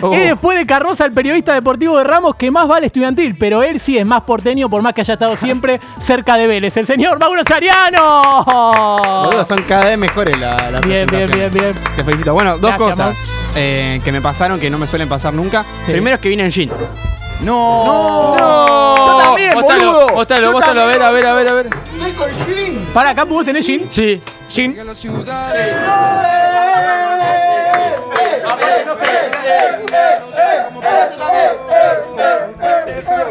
Oh. 0.00 0.12
Es 0.12 0.30
después 0.30 0.58
de 0.58 0.66
Carroza, 0.66 1.04
el 1.04 1.12
periodista 1.12 1.54
deportivo 1.54 1.96
de 1.98 2.04
Ramos 2.04 2.34
que 2.36 2.50
más 2.50 2.66
vale 2.66 2.86
estudiantil, 2.86 3.36
pero 3.38 3.62
él 3.62 3.78
sí 3.80 3.96
es 3.98 4.04
más 4.06 4.22
porteño 4.22 4.68
por 4.68 4.82
más 4.82 4.92
que 4.92 5.02
haya 5.02 5.14
estado 5.14 5.36
siempre 5.36 5.80
cerca 6.00 6.36
de 6.36 6.46
Vélez. 6.46 6.76
El 6.76 6.86
señor 6.86 7.18
Mauro 7.18 7.42
Chariano. 7.44 8.44
Boludo, 9.24 9.44
son 9.44 9.62
cada 9.62 9.86
vez 9.86 9.98
mejores 9.98 10.38
la, 10.38 10.70
la 10.70 10.80
Bien, 10.80 11.06
bien, 11.06 11.30
bien, 11.30 11.52
bien. 11.52 11.74
Te 11.96 12.04
felicito. 12.04 12.32
Bueno, 12.34 12.58
dos 12.58 12.70
Gracias, 12.70 12.90
cosas 12.90 13.18
eh, 13.54 14.00
que 14.04 14.12
me 14.12 14.20
pasaron 14.20 14.58
que 14.58 14.70
no 14.70 14.78
me 14.78 14.86
suelen 14.86 15.08
pasar 15.08 15.32
nunca. 15.34 15.64
Sí. 15.84 15.92
Primero 15.92 16.16
es 16.16 16.20
que 16.20 16.28
vine 16.28 16.44
en 16.44 16.50
jean. 16.50 16.70
No. 17.40 18.36
¡No! 18.38 18.96
Yo 18.96 19.18
también, 19.18 19.54
Móstralo, 19.54 19.92
boludo. 19.92 20.14
Móstralo, 20.14 20.42
Yo 20.44 20.52
móstralo, 20.52 20.80
a 20.82 20.86
ver, 20.86 21.02
a 21.02 21.10
ver, 21.10 21.26
a 21.26 21.34
ver, 21.34 21.48
a 21.48 21.52
ver. 21.52 21.68
Para 22.94 23.10
acá, 23.10 23.24
¿vos 23.24 23.44
tenés 23.44 23.66
Jean? 23.66 23.82
Sí. 23.90 24.20
Jean. 24.48 24.76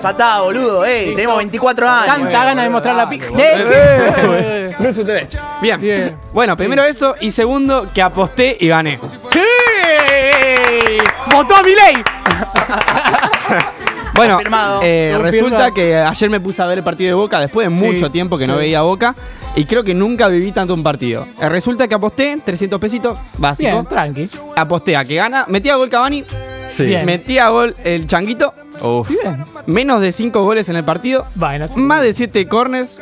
Ya 0.02 0.10
está, 0.12 0.42
boludo, 0.42 0.86
eh. 0.86 1.14
Tenemos 1.16 1.38
24 1.38 1.88
años. 1.90 2.08
Tanta 2.16 2.44
gana 2.44 2.64
de 2.64 2.70
mostrar 2.70 2.96
la 2.96 3.08
pija. 3.10 3.30
No 3.32 4.90
es 4.90 4.96
TV. 4.96 5.28
Bien. 5.62 5.80
Bien. 5.80 6.18
Bueno, 6.34 6.58
primero 6.58 6.84
eso. 6.84 7.16
Y 7.22 7.32
segundo, 7.32 7.88
que 7.94 8.02
aposté 8.02 8.58
y 8.60 8.68
gané. 8.68 9.00
¡Sí! 9.30 9.40
¡Votó 11.32 11.56
a! 11.56 12.04
Bueno, 14.14 14.34
Confirmado. 14.36 14.82
eh, 14.84 15.12
Confirmado. 15.14 15.32
resulta 15.32 15.72
que 15.74 15.96
ayer 15.96 16.30
me 16.30 16.42
puse 16.42 16.62
a 16.62 16.66
ver 16.66 16.80
el 16.80 16.84
partido 16.84 17.08
de 17.08 17.14
Boca 17.14 17.40
después 17.40 17.70
de 17.70 17.76
Sí, 17.76 17.82
mucho 17.82 18.12
tiempo 18.12 18.38
que 18.38 18.46
no 18.46 18.58
veía 18.58 18.82
Boca. 18.82 19.16
Y 19.56 19.64
creo 19.66 19.86
que 19.86 19.94
nunca 19.94 20.28
viví 20.28 20.52
tanto 20.52 20.74
un 20.74 20.84
partido. 20.84 21.26
Eh, 21.40 21.48
resulta 21.48 21.88
que 21.88 21.96
aposté 21.96 22.38
300 22.44 22.80
pesitos, 22.80 23.18
básico. 23.38 23.72
Bien, 23.72 23.86
tranqui. 23.86 24.30
Aposté 24.58 24.98
a 24.98 25.06
que 25.06 25.16
gana. 25.16 25.46
Metí 25.48 25.70
a 25.70 25.76
gol 25.78 25.90
Cavani. 25.90 26.26
Sí. 26.72 26.86
Bien. 26.86 27.06
Metí 27.06 27.38
a 27.38 27.50
gol 27.50 27.76
el 27.84 28.08
Changuito. 28.08 28.54
Uf. 28.82 29.10
Bien. 29.10 29.44
Menos 29.66 30.02
de 30.02 30.12
5 30.12 30.44
goles 30.44 30.70
en 30.70 30.76
el 30.78 30.84
partido. 30.84 31.26
Bueno, 31.36 31.68
Más 31.76 32.02
de 32.02 32.14
7 32.14 32.46
corners. 32.48 33.00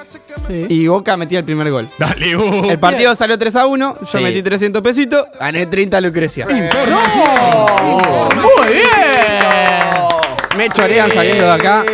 sí. 0.48 0.66
Y 0.70 0.88
Boca 0.88 1.16
metía 1.18 1.40
el 1.40 1.46
primer 1.46 1.70
gol. 1.72 1.88
Dale, 1.98 2.32
El 2.72 2.80
partido 2.80 3.14
salió 3.16 3.38
3 3.38 3.56
a 3.56 3.66
1. 3.68 3.94
Yo 4.00 4.06
Sí. 4.08 4.18
metí 4.20 4.42
300 4.42 4.82
pesitos. 4.82 5.26
Gané 5.40 5.66
30 5.68 6.02
Lucrecia. 6.02 6.46
¡No! 6.46 6.56
¡Muy 8.36 8.74
bien! 8.74 8.88
Me 10.58 10.68
chorean 10.70 11.12
saliendo 11.12 11.46
de 11.46 11.52
acá. 11.52 11.86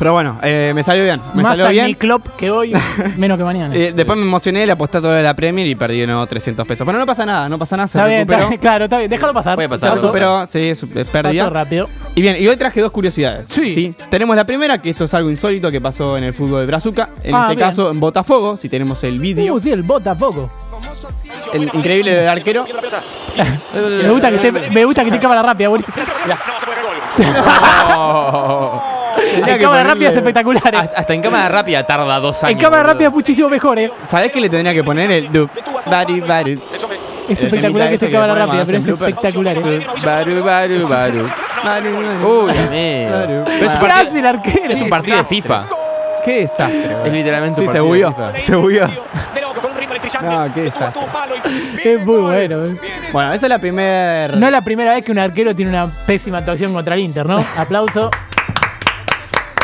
Pero 0.00 0.14
bueno, 0.14 0.38
eh, 0.42 0.72
me 0.74 0.82
salió 0.82 1.04
bien. 1.04 1.20
Me 1.34 1.42
Más 1.42 1.52
salió 1.52 1.66
al 1.66 1.72
bien. 1.72 1.86
mi 1.88 1.94
club 1.94 2.22
que 2.38 2.50
hoy, 2.50 2.72
menos 3.18 3.36
que 3.36 3.44
mañana. 3.44 3.74
Eh, 3.76 3.92
después 3.94 4.18
me 4.18 4.24
emocioné, 4.24 4.64
le 4.64 4.72
aposté 4.72 4.96
a 4.96 5.00
todo 5.02 5.12
de 5.12 5.22
la 5.22 5.36
Premier 5.36 5.66
y 5.66 5.74
perdí 5.74 6.06
nuevo 6.06 6.26
300 6.26 6.66
pesos. 6.66 6.86
Pero 6.86 6.98
no 6.98 7.04
pasa 7.04 7.26
nada, 7.26 7.50
no 7.50 7.58
pasa 7.58 7.76
nada. 7.76 7.86
Se 7.86 7.98
está 7.98 8.06
bien, 8.08 8.20
recuperó. 8.20 8.38
está 8.38 8.48
bien, 8.48 8.60
claro, 8.60 8.84
está 8.86 8.96
bien. 8.96 9.10
Déjalo 9.10 9.34
pasar. 9.34 9.56
Puede 9.56 9.68
pasar, 9.68 9.90
Se 9.92 10.00
puede 10.08 10.12
recuperó, 10.24 10.46
sí, 10.48 10.58
es, 10.70 10.82
es 10.82 11.06
pérdida. 11.06 11.44
pasó 11.44 11.54
rápido. 11.54 11.86
Y 12.14 12.22
bien, 12.22 12.36
y 12.40 12.48
hoy 12.48 12.56
traje 12.56 12.80
dos 12.80 12.90
curiosidades. 12.92 13.44
Sí. 13.50 13.94
Tenemos 14.08 14.34
la 14.34 14.46
primera, 14.46 14.80
que 14.80 14.88
esto 14.88 15.04
es 15.04 15.12
algo 15.12 15.30
insólito 15.30 15.70
que 15.70 15.82
pasó 15.82 16.16
en 16.16 16.24
el 16.24 16.32
fútbol 16.32 16.60
de 16.62 16.66
Brazuca. 16.66 17.10
En 17.22 17.34
Ah, 17.34 17.42
este 17.42 17.56
bien. 17.56 17.68
caso, 17.68 17.90
en 17.90 18.00
Botafogo, 18.00 18.56
si 18.56 18.70
tenemos 18.70 19.04
el 19.04 19.18
vídeo. 19.18 19.52
Uh, 19.54 19.60
sí, 19.60 19.70
el 19.70 19.82
bota 19.82 20.16
poco. 20.16 20.50
el 21.52 21.64
increíble 21.74 22.26
arquero. 22.26 22.64
Me 23.74 24.10
gusta 24.10 24.30
que 24.30 24.36
esté, 24.36 24.50
me 24.70 24.84
gusta 24.84 25.02
que 25.02 25.08
esté 25.10 25.20
cámara 25.20 25.42
rápida, 25.42 25.68
buenísimo. 25.68 25.94
Tenía 26.22 26.38
En 29.46 29.58
cámara 29.60 29.84
rápida 29.84 30.10
es 30.10 30.16
espectacular. 30.16 30.74
eh. 30.74 30.88
Hasta, 30.96 31.14
en 31.14 31.22
cámara 31.22 31.48
rápida 31.48 31.84
tarda 31.86 32.18
dos 32.18 32.42
años. 32.44 32.52
En 32.52 32.58
cámara 32.58 32.82
boludo. 32.82 32.92
rápida 32.94 33.08
es 33.08 33.14
muchísimo 33.14 33.48
mejor, 33.48 33.78
eh. 33.78 33.90
¿Sabés 34.08 34.32
qué 34.32 34.40
le 34.40 34.48
tendría 34.48 34.74
que 34.74 34.82
poner? 34.84 35.10
El. 35.10 35.48
Bari, 35.86 36.20
bari. 36.20 36.62
Es 37.28 37.42
espectacular 37.42 37.90
que 37.90 37.98
que 37.98 38.10
cámara 38.10 38.34
rápida, 38.34 38.64
pero 38.64 38.78
es 38.78 38.88
espectacular, 38.88 39.56
eh. 39.58 39.80
Baru, 40.04 40.42
baru, 40.42 40.88
baru. 40.88 41.26
Uy, 42.24 42.52
amigo. 42.52 43.44
Es 43.46 43.52
un 43.52 43.58
¿Qué 43.58 43.66
hace 43.66 43.78
partido, 43.78 44.18
el 44.18 44.26
arquero? 44.26 44.72
es 44.72 44.82
un 44.82 44.88
partido 44.90 45.16
de 45.18 45.24
FIFA. 45.24 45.64
Qué 46.24 46.40
desastre. 46.40 46.96
Es 47.06 47.12
literalmente 47.12 47.60
un 47.60 47.66
Sí, 47.68 47.72
se. 47.72 47.80
FIFA. 47.80 48.40
Se 48.40 48.56
bugueó. 48.56 48.86
No, 50.22 50.52
qué 50.54 50.62
desastre. 50.62 51.02
Es 51.84 52.04
muy 52.04 52.20
bueno. 52.20 52.74
Bueno, 53.12 53.32
esa 53.32 53.46
es 53.46 53.50
la 53.50 53.58
primera. 53.58 54.34
No 54.36 54.46
es 54.46 54.52
la 54.52 54.62
primera 54.62 54.92
vez 54.94 55.04
que 55.04 55.12
un 55.12 55.18
arquero 55.18 55.54
tiene 55.54 55.70
una 55.70 55.86
pésima 56.06 56.38
actuación 56.38 56.72
contra 56.74 56.94
el 56.94 57.00
Inter, 57.00 57.26
¿no? 57.26 57.44
Aplauso. 57.56 58.10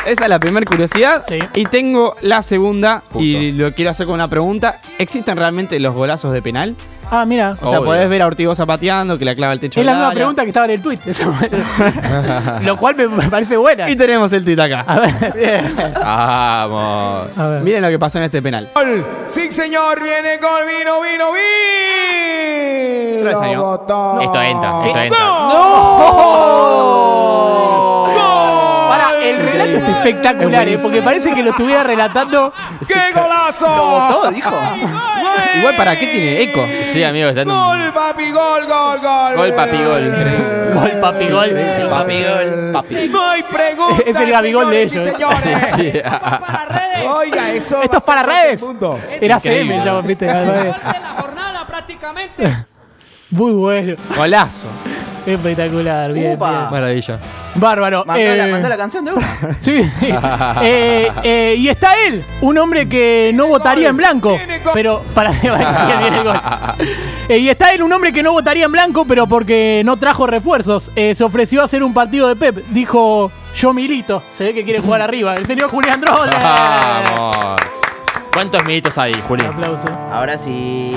Esa 0.07 0.23
es 0.25 0.29
la 0.29 0.39
primera 0.39 0.65
curiosidad. 0.65 1.25
Sí. 1.29 1.39
Y 1.55 1.65
tengo 1.65 2.15
la 2.23 2.43
segunda, 2.43 3.03
y 3.19 3.53
lo 3.53 3.73
quiero 3.73 3.91
hacer 3.91 4.07
con 4.07 4.15
una 4.15 4.29
pregunta. 4.29 4.81
¿Existen 4.99 5.37
realmente 5.37 5.79
los 5.81 5.95
golazos 5.95 6.33
de 6.33 6.43
penal? 6.43 6.75
Ah, 7.11 7.25
mira. 7.25 7.53
O 7.61 7.69
sea, 7.69 7.79
Obvio. 7.79 7.85
podés 7.85 8.09
ver 8.09 8.23
a 8.23 8.27
Ortigosa 8.27 8.67
pateando, 8.67 9.17
que 9.17 9.25
la 9.25 9.35
clava 9.35 9.53
el 9.53 9.61
techo. 9.61 9.79
Es 9.81 9.87
del 9.87 9.87
la 9.87 9.93
misma 9.93 10.07
área. 10.09 10.17
pregunta 10.19 10.43
que 10.43 10.49
estaba 10.49 10.67
en 10.67 10.73
el 10.73 10.83
tweet. 10.83 10.99
Lo 12.63 12.77
cual 12.77 12.97
me, 12.97 13.07
me 13.07 13.29
parece 13.31 13.57
buena. 13.57 13.89
Y 13.89 13.95
tenemos 13.95 14.33
el 14.33 14.45
tuit 14.45 14.59
acá. 14.59 14.85
A 14.87 14.99
ver, 15.01 15.33
bien. 15.35 15.77
Vamos. 15.95 17.39
A 17.39 17.47
ver. 17.49 17.63
Miren 17.63 17.83
lo 17.83 17.89
que 17.91 17.99
pasó 17.99 18.19
en 18.19 18.25
este 18.25 18.43
penal. 18.43 18.69
Sí, 19.29 19.53
señor, 19.53 20.03
viene 20.03 20.41
con 20.41 20.67
vino, 20.67 21.01
vino, 21.01 21.33
vino. 21.33 23.25
Lo 23.25 23.31
enseñó. 23.31 23.75
Esto 24.23 24.43
entra, 24.43 24.87
esto 24.87 25.01
entra. 25.01 25.97
Relato 25.97 27.96
es 29.77 29.89
espectacular, 29.89 30.69
¿eh? 30.69 30.79
porque 30.79 31.03
parece 31.03 31.35
que 31.35 31.43
lo 31.43 31.51
estuviera 31.51 31.83
relatando. 31.83 32.53
¡Qué 32.89 33.13
golazo! 33.15 33.67
Lo 33.67 33.87
votó, 33.87 34.31
dijo. 34.31 34.55
Igual, 35.59 35.77
¿para 35.77 35.99
qué 35.99 36.07
tiene 36.07 36.43
eco? 36.43 36.65
Sí, 36.85 37.03
amigo, 37.03 37.29
está 37.29 37.43
en 37.43 37.51
un 37.51 37.57
Gol, 37.57 37.93
papi, 37.93 38.31
gol, 38.31 38.67
gol, 38.67 39.01
gol. 39.01 39.35
gol, 39.37 39.53
papi, 39.55 39.85
gol. 39.85 40.15
Gol, 40.75 40.91
papi, 41.01 41.29
gol. 41.29 41.51
Papi, 41.91 42.23
gol. 42.23 42.71
Papi. 42.73 43.09
No 43.09 43.31
hay 43.31 43.43
preguntas. 43.43 44.03
Es 44.07 44.17
el 44.17 44.31
Gabigol 44.31 44.71
de 44.71 44.89
señores 44.89 44.93
y 44.93 44.97
ellos, 44.97 45.07
¿eh? 45.47 45.61
señores. 45.73 45.75
Sí. 45.77 45.93
Oiga, 47.09 47.51
eso. 47.53 47.83
Esto 47.83 47.93
va 47.93 47.99
es 47.99 48.05
para 48.05 48.21
a 48.21 48.25
ser 48.25 48.61
redes. 48.61 48.63
Era 49.21 49.41
CM, 49.41 49.85
ya, 49.85 50.01
viste. 50.01 50.27
Muy 53.31 53.53
bueno. 53.53 53.97
Golazo. 54.17 54.69
Espectacular, 55.27 56.13
bien, 56.13 56.39
bien. 56.39 56.41
Maravilla. 56.71 57.19
Bárbaro. 57.57 58.05
Mandó, 58.07 58.23
la, 58.23 58.47
Eh, 58.49 58.51
mandó 58.53 58.69
la 58.69 58.77
canción 58.77 59.05
de 59.05 59.13
uno. 59.13 59.27
Sí. 59.61 59.83
Eh, 60.63 61.11
eh, 61.23 61.55
y 61.59 61.69
está 61.69 61.93
él, 62.07 62.25
un 62.41 62.57
hombre 62.59 62.89
que 62.89 63.31
no 63.35 63.47
votaría 63.47 63.89
en 63.89 63.97
blanco. 63.97 64.37
Viene 64.37 64.59
gol. 64.61 64.73
Pero 64.75 65.03
para 65.15 65.33
sí, 65.41 65.49
viene 65.99 66.19
el 66.19 66.25
gol. 66.25 66.41
Eh, 67.29 67.39
y 67.39 67.49
está 67.49 67.73
él, 67.73 67.83
un 67.83 67.93
hombre 67.93 68.13
que 68.13 68.23
no 68.23 68.33
votaría 68.33 68.67
en 68.67 68.73
blanco, 68.73 69.05
pero 69.07 69.27
porque 69.27 69.83
no 69.85 69.97
trajo 69.97 70.27
refuerzos. 70.27 70.91
Eh, 70.97 71.15
se 71.15 71.25
ofreció 71.25 71.63
a 71.63 71.65
hacer 71.65 71.83
un 71.83 71.93
partido 71.95 72.29
de 72.29 72.37
Pep. 72.37 72.65
Dijo, 72.69 73.31
yo 73.55 73.73
milito. 73.73 74.23
Se 74.37 74.45
ve 74.45 74.55
que 74.55 74.65
quiere 74.65 74.81
jugar 74.81 75.01
arriba. 75.03 75.35
El 75.35 75.47
señor 75.47 75.71
Julián 75.71 76.01
Drole. 76.01 76.33
Vamos. 76.41 77.37
¿Cuántos 78.33 78.65
minutos 78.67 78.97
hay, 78.99 79.15
Juli? 79.27 79.45
Un 79.45 79.51
aplauso. 79.55 79.89
Ahora 80.13 80.37
sí. 80.37 80.93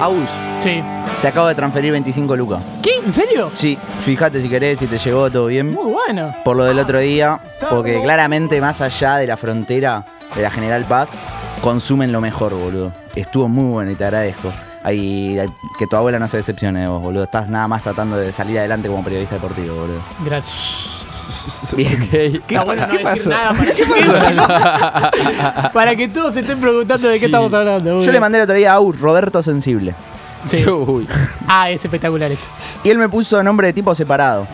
Aus, 0.00 0.28
Sí. 0.62 0.82
te 1.22 1.28
acabo 1.28 1.46
de 1.48 1.54
transferir 1.54 1.92
25 1.92 2.36
lucas. 2.36 2.60
¿Qué? 2.82 2.96
¿En 3.04 3.12
serio? 3.12 3.50
Sí, 3.54 3.78
fíjate 4.04 4.40
si 4.42 4.48
querés, 4.48 4.78
si 4.78 4.86
te 4.86 4.98
llegó 4.98 5.30
todo 5.30 5.46
bien. 5.46 5.72
Muy 5.72 5.90
bueno. 5.92 6.32
Por 6.44 6.56
lo 6.56 6.64
del 6.64 6.78
otro 6.78 6.98
día, 6.98 7.38
porque 7.70 8.00
claramente 8.02 8.60
más 8.60 8.80
allá 8.80 9.16
de 9.16 9.26
la 9.26 9.36
frontera 9.36 10.04
de 10.34 10.42
la 10.42 10.50
General 10.50 10.84
Paz, 10.84 11.16
consumen 11.62 12.12
lo 12.12 12.20
mejor, 12.20 12.54
boludo. 12.54 12.92
Estuvo 13.14 13.48
muy 13.48 13.70
bueno 13.72 13.90
y 13.90 13.94
te 13.94 14.04
agradezco. 14.04 14.52
Ay, 14.82 15.40
que 15.78 15.86
tu 15.86 15.96
abuela 15.96 16.18
no 16.18 16.28
se 16.28 16.36
decepcione 16.36 16.80
de 16.82 16.86
vos, 16.88 17.02
boludo. 17.02 17.24
Estás 17.24 17.48
nada 17.48 17.66
más 17.66 17.82
tratando 17.82 18.16
de 18.16 18.30
salir 18.32 18.58
adelante 18.58 18.88
como 18.88 19.02
periodista 19.02 19.36
deportivo, 19.36 19.74
boludo. 19.74 20.00
Gracias. 20.24 20.95
Bien. 21.76 22.02
Está 22.12 22.64
bueno 22.64 22.86
no 22.86 22.92
decir 22.98 23.28
nada 23.28 23.54
para 23.54 23.72
que, 23.72 23.84
para 25.72 25.96
que 25.96 26.08
todos 26.08 26.34
se 26.34 26.40
estén 26.40 26.60
preguntando 26.60 27.08
de 27.08 27.18
qué 27.18 27.26
estamos 27.26 27.52
hablando. 27.52 28.00
Yo 28.00 28.12
le 28.12 28.20
mandé 28.20 28.38
el 28.38 28.44
otro 28.44 28.56
día 28.56 28.74
a 28.74 28.78
Roberto 28.78 29.42
Sensible. 29.42 29.94
Sí. 30.44 30.64
Ah, 31.48 31.70
es 31.70 31.84
espectacular. 31.84 32.30
Y 32.84 32.90
él 32.90 32.98
me 32.98 33.08
puso 33.08 33.42
nombre 33.42 33.68
de 33.68 33.72
tipo 33.72 33.94
separado. 33.94 34.46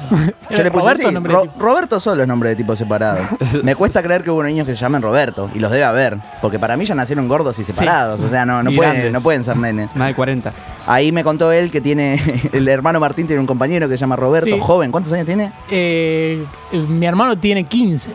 Yo 0.50 0.62
le 0.62 0.70
puse 0.70 0.82
¿Roberto 0.84 1.02
o 1.02 1.06
así, 1.06 1.14
nombre 1.14 1.32
de 1.32 1.36
Ro- 1.38 1.42
tipo? 1.42 1.60
Roberto 1.60 2.00
solo 2.00 2.22
es 2.22 2.28
nombre 2.28 2.48
de 2.50 2.56
tipo 2.56 2.74
separado. 2.76 3.18
Me 3.62 3.74
cuesta 3.74 4.02
creer 4.02 4.22
que 4.22 4.30
hubo 4.30 4.42
niños 4.42 4.66
que 4.66 4.74
se 4.74 4.80
llamen 4.80 5.02
Roberto. 5.02 5.50
Y 5.54 5.58
los 5.58 5.70
debe 5.70 5.84
haber. 5.84 6.16
Porque 6.40 6.58
para 6.58 6.76
mí 6.76 6.84
ya 6.84 6.94
nacieron 6.94 7.28
gordos 7.28 7.58
y 7.58 7.64
separados. 7.64 8.20
O 8.22 8.28
sea, 8.28 8.46
no, 8.46 8.62
no, 8.62 8.70
Y 8.70 8.76
pueden, 8.76 8.92
grandes. 8.92 9.12
no 9.12 9.20
pueden 9.20 9.44
ser 9.44 9.56
nenes. 9.56 9.94
Más 9.96 10.08
de 10.08 10.14
40. 10.14 10.52
Ahí 10.86 11.12
me 11.12 11.22
contó 11.24 11.52
él 11.52 11.70
que 11.70 11.80
tiene. 11.80 12.20
El 12.52 12.66
hermano 12.68 12.98
Martín 13.00 13.26
tiene 13.26 13.40
un 13.40 13.46
compañero 13.46 13.88
que 13.88 13.94
se 13.96 14.00
llama 14.00 14.16
Roberto, 14.16 14.54
Sí. 14.54 14.60
joven. 14.60 14.90
¿Cuántos 14.90 15.12
años 15.12 15.26
tiene? 15.26 15.52
Eh, 15.70 16.44
eh, 16.72 16.76
mi 16.88 17.04
hermano 17.06 17.36
tiene 17.36 17.64
15. 17.64 18.10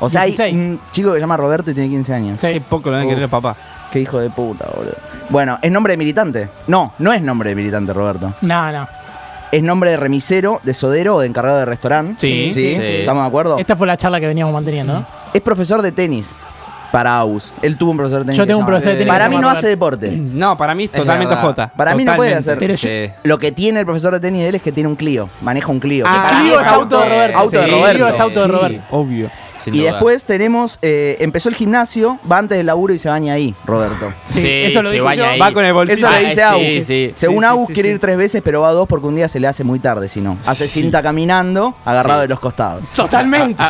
O 0.00 0.08
sea, 0.08 0.22
hay 0.22 0.30
16. 0.30 0.54
un 0.56 0.80
chico 0.90 1.10
que 1.10 1.16
se 1.16 1.20
llama 1.20 1.36
Roberto 1.36 1.70
y 1.70 1.74
tiene 1.74 1.88
15 1.90 2.14
años. 2.14 2.40
Sí. 2.40 2.48
Qué 2.54 2.60
poco 2.60 2.88
lo 2.90 2.96
deben 2.96 3.08
querer 3.10 3.24
el 3.24 3.28
papá. 3.30 3.54
Qué 3.92 4.00
hijo 4.00 4.18
de 4.20 4.30
puta, 4.30 4.66
boludo. 4.74 4.94
Bueno, 5.28 5.58
¿es 5.62 5.70
nombre 5.70 5.92
de 5.92 5.96
militante? 5.96 6.48
No, 6.66 6.92
no 6.98 7.12
es 7.12 7.22
nombre 7.22 7.50
de 7.50 7.54
militante, 7.56 7.92
Roberto. 7.92 8.32
No, 8.42 8.72
no. 8.72 8.88
Es 9.52 9.62
nombre 9.62 9.90
de 9.90 9.96
remisero, 9.96 10.60
de 10.62 10.74
sodero 10.74 11.16
o 11.16 11.20
de 11.20 11.26
encargado 11.26 11.58
de 11.58 11.64
restaurante. 11.64 12.14
Sí, 12.20 12.52
sí. 12.54 12.76
sí. 12.80 12.92
¿Estamos 13.00 13.24
de 13.24 13.28
acuerdo? 13.28 13.58
Esta 13.58 13.74
fue 13.76 13.86
la 13.86 13.96
charla 13.96 14.20
que 14.20 14.26
veníamos 14.28 14.54
manteniendo, 14.54 14.92
¿no? 14.94 15.06
Es 15.34 15.40
profesor 15.40 15.82
de 15.82 15.90
tenis 15.90 16.32
para 16.92 17.16
AUS. 17.16 17.52
Él 17.62 17.76
tuvo 17.76 17.90
un 17.90 17.96
profesor 17.96 18.20
de 18.20 18.26
tenis. 18.26 18.38
Yo 18.38 18.46
tengo 18.46 18.60
un 18.60 18.66
profesor 18.66 18.92
de 18.92 18.98
tenis 18.98 19.12
Para 19.12 19.28
mí 19.28 19.36
no 19.38 19.50
hace 19.50 19.68
deporte. 19.68 20.10
No, 20.12 20.56
para 20.56 20.74
mí 20.76 20.84
es 20.84 20.92
totalmente. 20.92 21.34
J. 21.34 21.72
Para 21.76 21.94
mí 21.96 22.04
no 22.04 22.14
puede 22.14 22.34
hacer. 22.34 22.58
Pero 22.58 22.74
yo- 22.74 22.88
Lo 23.24 23.38
que 23.40 23.50
tiene 23.50 23.80
el 23.80 23.86
profesor 23.86 24.12
de 24.14 24.20
tenis 24.20 24.42
de 24.42 24.48
él 24.50 24.54
es 24.56 24.62
que 24.62 24.70
tiene 24.70 24.88
un 24.88 24.94
Clio. 24.96 25.28
Maneja 25.40 25.68
un 25.68 25.80
Clio. 25.80 26.04
que 26.04 26.10
Ah, 26.12 26.22
para 26.28 26.38
mí 26.38 26.48
Clio 26.48 26.60
es 26.60 26.66
auto 26.68 27.00
de 27.00 27.08
Roberto. 27.08 27.38
Auto 27.38 27.58
de 27.58 27.64
Sí, 27.64 27.70
Roberto. 27.72 27.92
Clio 27.94 28.08
es 28.08 28.20
auto 28.20 28.40
de 28.42 28.46
Roberto. 28.48 28.82
obvio. 28.90 29.30
Sin 29.62 29.74
Y 29.74 29.80
duda. 29.80 29.92
después 29.92 30.24
tenemos, 30.24 30.78
eh, 30.82 31.16
empezó 31.20 31.48
el 31.48 31.54
gimnasio, 31.54 32.18
va 32.30 32.38
antes 32.38 32.56
del 32.58 32.66
laburo 32.66 32.94
y 32.94 32.98
se 32.98 33.08
baña 33.08 33.34
ahí, 33.34 33.54
Roberto. 33.66 34.12
Sí, 34.28 34.46
eso 34.46 34.82
lo 34.82 34.90
se 34.90 35.00
baña 35.00 35.24
yo. 35.24 35.30
ahí. 35.30 35.38
Va 35.38 35.52
con 35.52 35.64
el 35.64 35.72
bolsillo. 35.72 35.98
Eso 35.98 36.06
Ah, 36.08 36.18
le 36.18 36.20
dice 36.28 36.34
sí, 36.34 36.40
Agus. 36.40 36.86
sí. 36.86 37.12
Según 37.14 37.36
Sí, 37.36 37.40
sí, 37.40 37.46
Agus 37.52 37.66
sí, 37.68 37.72
quiere 37.74 37.88
sí. 37.90 37.94
ir 37.94 38.00
tres 38.00 38.16
veces, 38.16 38.42
pero 38.44 38.60
va 38.62 38.72
dos 38.72 38.88
porque 38.88 39.06
un 39.06 39.16
día 39.16 39.28
se 39.28 39.38
le 39.40 39.46
hace 39.48 39.64
muy 39.64 39.78
tarde, 39.78 40.08
si 40.08 40.20
no. 40.20 40.36
Hace 40.46 40.66
cinta 40.66 41.02
caminando, 41.02 41.74
agarrado 41.84 42.20
Sí. 42.20 42.24
de 42.24 42.28
los 42.28 42.40
costados. 42.40 42.82
Totalmente. 42.96 43.62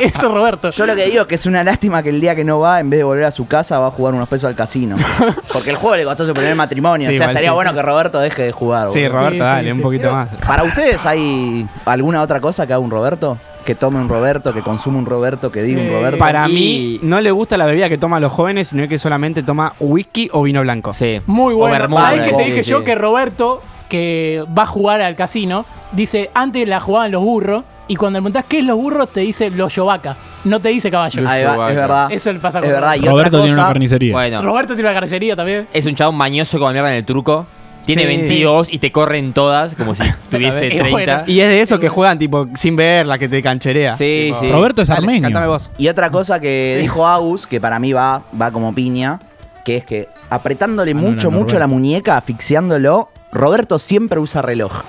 Eso 0.00 0.18
es 0.18 0.22
Roberto. 0.24 0.70
Yo 0.70 0.86
lo 0.86 0.96
que 0.96 1.06
digo 1.06 1.22
es 1.22 1.28
que 1.28 1.34
es 1.34 1.46
una 1.46 1.62
lástima 1.64 2.02
que 2.02 2.08
el 2.10 2.20
día 2.20 2.34
que 2.34 2.44
no 2.44 2.58
va, 2.60 2.80
en 2.80 2.90
vez 2.90 2.98
de 3.00 3.04
volver 3.04 3.24
a 3.24 3.30
su 3.30 3.46
casa, 3.46 3.78
va 3.78 3.88
a 3.88 3.90
jugar 3.90 4.14
unos 4.14 4.28
pesos 4.28 4.48
al 4.48 4.54
casino. 4.54 4.96
Porque 5.52 5.70
el 5.70 5.76
juego 5.76 5.96
le 5.96 6.04
costó 6.04 6.26
su 6.26 6.32
primer 6.34 6.54
matrimonio. 6.54 7.08
Sí, 7.10 7.16
o 7.16 7.18
sea, 7.18 7.28
estaría 7.28 7.50
sí, 7.50 7.54
bueno 7.54 7.70
sí. 7.70 7.76
que 7.76 7.82
Roberto 7.82 8.18
deje 8.20 8.42
de 8.44 8.52
jugar. 8.52 8.88
Sí, 8.90 9.00
boludo. 9.02 9.18
Roberto, 9.18 9.34
Sí, 9.34 9.40
dale, 9.40 9.62
sí, 9.64 9.70
un 9.72 9.76
sí. 9.76 9.82
poquito 9.82 10.12
más. 10.12 10.28
¿Para 10.38 10.62
ustedes 10.64 11.04
hay 11.06 11.66
alguna 11.84 12.22
otra 12.22 12.40
cosa 12.40 12.66
que 12.66 12.72
haga 12.72 12.80
un 12.80 12.90
Roberto? 12.90 13.36
Que 13.64 13.74
tome 13.74 13.98
un 13.98 14.08
Roberto, 14.08 14.52
que 14.52 14.60
consume 14.60 14.98
un 14.98 15.06
Roberto, 15.06 15.50
que 15.50 15.62
diga 15.62 15.80
un 15.80 15.88
Roberto. 15.88 16.18
Para 16.18 16.48
Y- 16.48 16.52
mí, 16.52 16.98
no 17.02 17.20
le 17.20 17.30
gusta 17.30 17.56
la 17.56 17.64
bebida 17.64 17.88
que 17.88 17.96
toman 17.96 18.20
los 18.20 18.30
jóvenes, 18.30 18.68
sino 18.68 18.86
que 18.88 18.98
solamente 18.98 19.42
toma 19.42 19.72
whisky 19.80 20.28
o 20.32 20.42
vino 20.42 20.60
blanco. 20.60 20.92
Sí. 20.92 21.20
Muy 21.26 21.54
bueno. 21.54 21.88
¿Sabés 21.98 22.22
qué 22.22 22.32
te 22.34 22.44
dije 22.44 22.62
sí. 22.62 22.70
yo? 22.70 22.84
Que 22.84 22.94
Roberto, 22.94 23.62
que 23.88 24.44
va 24.56 24.64
a 24.64 24.66
jugar 24.66 25.00
al 25.00 25.16
casino, 25.16 25.64
dice, 25.92 26.30
antes 26.34 26.68
la 26.68 26.80
jugaban 26.80 27.10
los 27.10 27.22
burros, 27.22 27.64
y 27.88 27.96
cuando 27.96 28.18
le 28.18 28.22
preguntás 28.22 28.44
qué 28.48 28.58
es 28.58 28.64
los 28.64 28.76
burros, 28.76 29.08
te 29.10 29.20
dice 29.20 29.50
los 29.50 29.74
yovaca. 29.74 30.16
No 30.44 30.60
te 30.60 30.68
dice 30.68 30.90
caballo. 30.90 31.26
Ahí 31.26 31.44
va, 31.44 31.70
es 31.70 31.76
verdad. 31.76 32.12
Eso 32.12 32.32
le 32.32 32.38
pasa 32.38 32.58
Es 32.58 32.64
con 32.64 32.72
verdad. 32.72 32.94
Y 32.96 33.06
Roberto 33.06 33.36
otra 33.36 33.46
tiene 33.46 33.54
una 33.54 33.66
carnicería. 33.68 34.12
Bueno, 34.12 34.42
Roberto 34.42 34.74
tiene 34.74 34.88
una 34.90 34.94
carnicería 34.94 35.36
también. 35.36 35.68
es 35.72 35.86
un 35.86 35.94
chabón 35.94 36.16
mañoso 36.16 36.58
como 36.58 36.70
mierda 36.70 36.90
en 36.90 36.96
el 36.98 37.04
truco. 37.04 37.46
Tiene 37.84 38.02
Sí. 38.02 38.08
22 38.08 38.72
y 38.72 38.78
te 38.78 38.90
corren 38.92 39.32
todas 39.32 39.74
como 39.74 39.94
si 39.94 40.02
tuviese 40.30 40.66
Es 40.68 40.72
30. 40.74 40.90
bueno. 40.90 41.22
Y 41.26 41.40
es 41.40 41.48
de 41.48 41.60
esos 41.60 41.78
que 41.78 41.88
juegan 41.88 42.18
tipo 42.18 42.48
sin 42.54 42.76
ver 42.76 43.06
la 43.06 43.18
que 43.18 43.28
te 43.28 43.42
cancherea. 43.42 43.96
Sí, 43.96 44.26
Tipo, 44.28 44.40
sí. 44.40 44.48
Roberto 44.50 44.82
es 44.82 44.90
armenio. 44.90 45.22
Cántame 45.22 45.46
vos. 45.46 45.70
Y 45.78 45.88
otra 45.88 46.10
cosa 46.10 46.40
que 46.40 46.78
dijo 46.80 47.06
Agus, 47.06 47.46
que 47.46 47.60
para 47.60 47.78
mí 47.78 47.92
va, 47.92 48.22
va 48.40 48.50
como 48.50 48.74
piña, 48.74 49.20
que 49.64 49.76
es 49.78 49.84
que 49.84 50.08
apretándole 50.30 50.92
Ah, 50.92 50.94
mucho, 50.94 51.28
no, 51.30 51.36
no, 51.36 51.40
mucho 51.42 51.58
la 51.58 51.66
muñeca, 51.66 52.16
asfixiándolo, 52.16 53.10
Roberto 53.32 53.78
siempre 53.78 54.18
usa 54.18 54.40
reloj. 54.42 54.82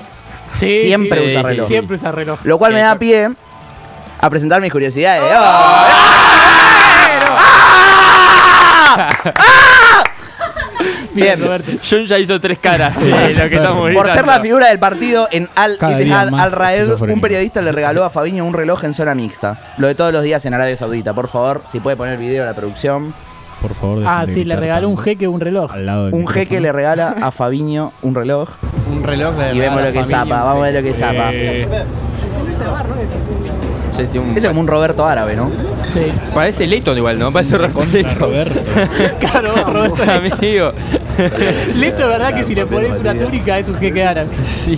Sí, 0.53 0.83
Siempre 0.83 1.19
sí, 1.21 1.27
usa 1.27 1.41
sí, 1.41 1.45
reloj. 1.47 1.67
Siempre 1.67 1.97
usa 1.97 2.11
reloj. 2.13 2.39
Lo 2.45 2.57
cual 2.57 2.73
me 2.73 2.79
da 2.79 2.97
pie 2.97 3.29
a 4.21 4.29
presentar 4.29 4.61
mis 4.61 4.71
curiosidades. 4.71 5.21
¡Oh! 5.37 5.85
Bien, 11.15 11.39
Roberto. 11.41 11.71
John 11.89 12.05
ya 12.05 12.19
hizo 12.19 12.39
tres 12.39 12.59
caras 12.59 12.95
de 13.01 13.09
lo 13.09 13.49
que 13.49 13.55
estamos 13.55 13.91
Por 13.91 14.07
ser 14.09 14.25
la 14.27 14.39
figura 14.39 14.67
del 14.67 14.79
partido 14.79 15.27
en 15.31 15.49
Al 15.55 15.77
Cada 15.77 15.99
Ittihad 15.99 16.23
día 16.23 16.31
más 16.31 16.41
Al 16.43 16.51
Raed, 16.51 16.89
un 16.89 17.21
periodista 17.21 17.61
le 17.61 17.71
regaló 17.71 18.03
a 18.03 18.09
Fabiño 18.09 18.45
un 18.45 18.53
reloj 18.53 18.83
en 18.83 18.93
zona 18.93 19.15
mixta. 19.15 19.57
Lo 19.77 19.87
de 19.87 19.95
todos 19.95 20.11
los 20.13 20.23
días 20.23 20.45
en 20.45 20.53
Arabia 20.53 20.75
Saudita. 20.77 21.13
Por 21.13 21.27
favor, 21.27 21.61
si 21.71 21.79
puede 21.79 21.95
poner 21.95 22.15
el 22.15 22.19
video 22.19 22.43
de 22.43 22.49
la 22.49 22.55
producción. 22.55 23.13
Por 23.61 23.73
favor. 23.73 24.03
Ah, 24.05 24.25
sí, 24.31 24.43
le 24.45 24.55
regaló 24.57 24.89
un 24.89 24.97
jeque 24.97 25.27
un 25.27 25.39
reloj. 25.39 25.71
Al 25.73 25.85
lado 25.85 26.05
del 26.05 26.13
Un 26.13 26.27
jeque 26.27 26.59
le 26.59 26.71
regala 26.71 27.15
a 27.21 27.31
Fabiño 27.31 27.93
un 28.01 28.13
reloj. 28.13 28.49
Un 28.91 29.03
reloj 29.03 29.35
de 29.37 29.55
Y 29.55 29.59
vemos 29.59 29.81
lo 29.81 29.91
que 29.91 30.05
zapa, 30.05 30.43
vamos 30.43 30.63
a 30.63 30.71
ver 30.71 30.83
lo 30.83 30.83
que 30.83 30.93
zapa. 30.93 31.29
Eh, 31.33 31.67
Sí, 32.45 32.51
tiene 32.61 33.55
un- 33.57 33.84
Ese 34.03 34.39
es 34.39 34.45
como 34.47 34.59
un 34.61 34.67
Roberto 34.67 35.05
árabe, 35.05 35.35
¿no? 35.35 35.49
Sí. 35.87 36.01
Parece 36.33 36.67
Leighton 36.67 36.97
igual, 36.97 37.17
¿no? 37.19 37.31
Parece 37.31 37.57
Roberto. 37.57 37.81
Roberto. 38.19 38.59
Claro, 39.19 39.53
Roberto. 39.65 40.03
amigo. 40.03 40.71
Leto 41.75 41.99
es 42.03 42.07
verdad 42.07 42.33
que 42.35 42.43
si 42.43 42.55
le 42.55 42.65
pones 42.65 42.97
una 42.99 43.13
túnica 43.17 43.57
es 43.59 43.67
un 43.69 43.75
jeque 43.77 44.03
árabe. 44.03 44.29
Sí. 44.47 44.77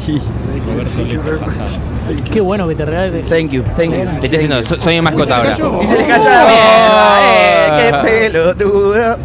Qué 2.32 2.42
bueno 2.42 2.68
que 2.68 2.76
te 2.76 2.86
regale. 2.86 3.24
Thank 3.24 3.50
you, 3.52 3.64
thank 3.76 3.92
you. 3.92 4.04
Le 4.04 4.14
estoy 4.14 4.30
diciendo, 4.30 4.64
so- 4.64 4.80
soy 4.80 4.96
mi 4.96 5.02
mascota 5.02 5.38
ahora. 5.38 5.56
Y 5.82 5.86
se 5.88 5.98
le 5.98 6.06
cayó 6.08 6.30
la 6.30 6.46
mierda, 6.46 7.20
eh, 7.24 7.92
qué 8.04 8.08
pelotudo. 8.30 9.18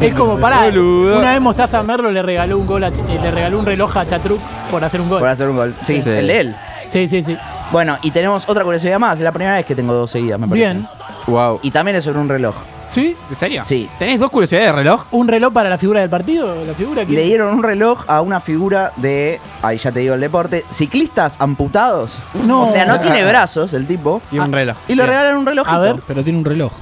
Es 0.00 0.14
como 0.14 0.38
para. 0.38 0.64
Boludo. 0.64 1.18
Una 1.18 1.30
vez 1.32 1.40
Mostaza 1.40 1.82
Merlo 1.82 2.10
le 2.10 2.22
regaló 2.22 2.58
un 2.58 2.66
gol 2.66 2.84
eh, 2.84 2.90
le 3.22 3.30
regaló 3.30 3.58
un 3.58 3.66
reloj 3.66 3.96
a 3.96 4.06
Chatruc 4.06 4.40
por 4.70 4.84
hacer 4.84 5.00
un 5.00 5.08
gol. 5.08 5.18
Por 5.20 5.28
hacer 5.28 5.48
un 5.48 5.56
gol. 5.56 5.74
Sí, 5.84 6.00
Sí. 6.00 6.08
el 6.10 6.26
de 6.26 6.40
él. 6.40 6.56
Sí, 6.88 7.08
sí, 7.08 7.22
sí. 7.22 7.36
Bueno, 7.70 7.96
y 8.02 8.10
tenemos 8.10 8.48
otra 8.48 8.64
curiosidad 8.64 8.98
más. 8.98 9.18
Es 9.18 9.24
la 9.24 9.32
primera 9.32 9.54
vez 9.54 9.64
que 9.64 9.76
tengo 9.76 9.92
dos 9.92 10.10
seguidas, 10.10 10.40
me 10.40 10.48
parece. 10.48 10.72
Bien. 10.72 10.88
Wow. 11.26 11.60
Y 11.62 11.70
también 11.70 11.96
es 11.96 12.04
sobre 12.04 12.18
un 12.18 12.28
reloj. 12.28 12.54
¿Sí? 12.88 13.16
¿En 13.30 13.36
serio? 13.36 13.62
Sí. 13.64 13.88
¿Tenés 14.00 14.18
dos 14.18 14.30
curiosidades 14.30 14.66
de 14.66 14.72
reloj? 14.72 15.04
¿Un 15.12 15.28
reloj 15.28 15.52
para 15.52 15.70
la 15.70 15.78
figura 15.78 16.00
del 16.00 16.10
partido? 16.10 16.64
¿La 16.64 16.74
figura 16.74 17.06
que 17.06 17.12
Le 17.12 17.22
dieron 17.22 17.54
un 17.54 17.62
reloj 17.62 18.04
a 18.08 18.20
una 18.20 18.40
figura 18.40 18.90
de, 18.96 19.38
ahí 19.62 19.78
ya 19.78 19.92
te 19.92 20.00
digo 20.00 20.14
el 20.14 20.20
deporte, 20.20 20.64
ciclistas 20.72 21.36
amputados. 21.40 22.26
No. 22.46 22.64
O 22.64 22.72
sea, 22.72 22.86
no 22.86 22.98
tiene 22.98 23.24
brazos 23.24 23.72
el 23.74 23.86
tipo. 23.86 24.20
Y 24.32 24.40
un 24.40 24.50
reloj. 24.50 24.76
Y 24.88 24.96
lo 24.96 25.04
Bien. 25.04 25.08
regalan 25.10 25.36
un 25.36 25.46
relojito. 25.46 25.72
A 25.72 25.78
ver. 25.78 25.96
Pero 26.08 26.24
tiene 26.24 26.40
un 26.40 26.44
reloj. 26.44 26.72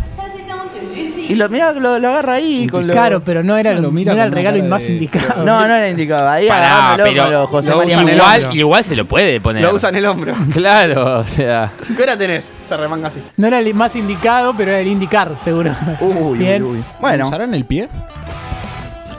Y 1.28 1.34
lo, 1.34 1.48
mirá, 1.48 1.72
lo, 1.72 1.98
lo 1.98 2.08
agarra 2.08 2.34
ahí 2.34 2.66
con 2.68 2.86
lo- 2.86 2.92
Claro, 2.92 3.22
pero 3.22 3.42
no 3.44 3.56
era, 3.56 3.70
el- 3.70 3.76
Claro, 3.78 3.92
mira 3.92 4.12
no 4.12 4.18
era 4.18 4.24
el 4.24 4.30
con 4.30 4.38
una 4.38 4.50
regalo 4.50 4.58
cara 4.64 4.68
más 4.70 4.82
de- 4.86 4.92
indicado. 4.92 5.44
No, 5.44 5.68
no 5.68 5.74
era 5.74 5.88
indicado. 5.90 6.28
Ahí 6.28 6.48
Pará, 6.48 6.88
agarrándolo 6.88 7.04
pero 7.12 7.22
con 7.24 7.32
los 7.32 7.50
José 7.50 7.70
lo 7.70 7.76
María 7.76 7.96
usan 7.96 8.08
el 8.08 8.14
Mujica. 8.16 8.36
igual, 8.38 8.56
igual 8.58 8.84
se 8.84 8.96
lo 8.96 9.04
puede 9.04 9.40
poner. 9.40 9.62
Lo 9.62 9.74
usan 9.74 9.94
el 9.96 10.06
hombro. 10.06 10.34
Claro, 10.52 11.18
o 11.18 11.24
sea. 11.24 11.70
¿Qué 11.96 12.02
hora 12.02 12.16
tenés? 12.16 12.50
Se 12.66 12.76
remanga 12.76 13.08
así. 13.08 13.20
No 13.36 13.46
era 13.46 13.58
el 13.60 13.74
más 13.74 13.94
indicado, 13.94 14.54
pero 14.56 14.70
era 14.70 14.80
el 14.80 14.88
indicar, 14.88 15.30
seguro. 15.44 15.74
Uy, 16.00 16.38
Bien. 16.38 16.62
uy, 16.62 16.78
uy. 16.78 16.84
Bueno, 17.00 17.26
¿Usarán 17.28 17.54
el 17.54 17.64
pie? 17.64 17.88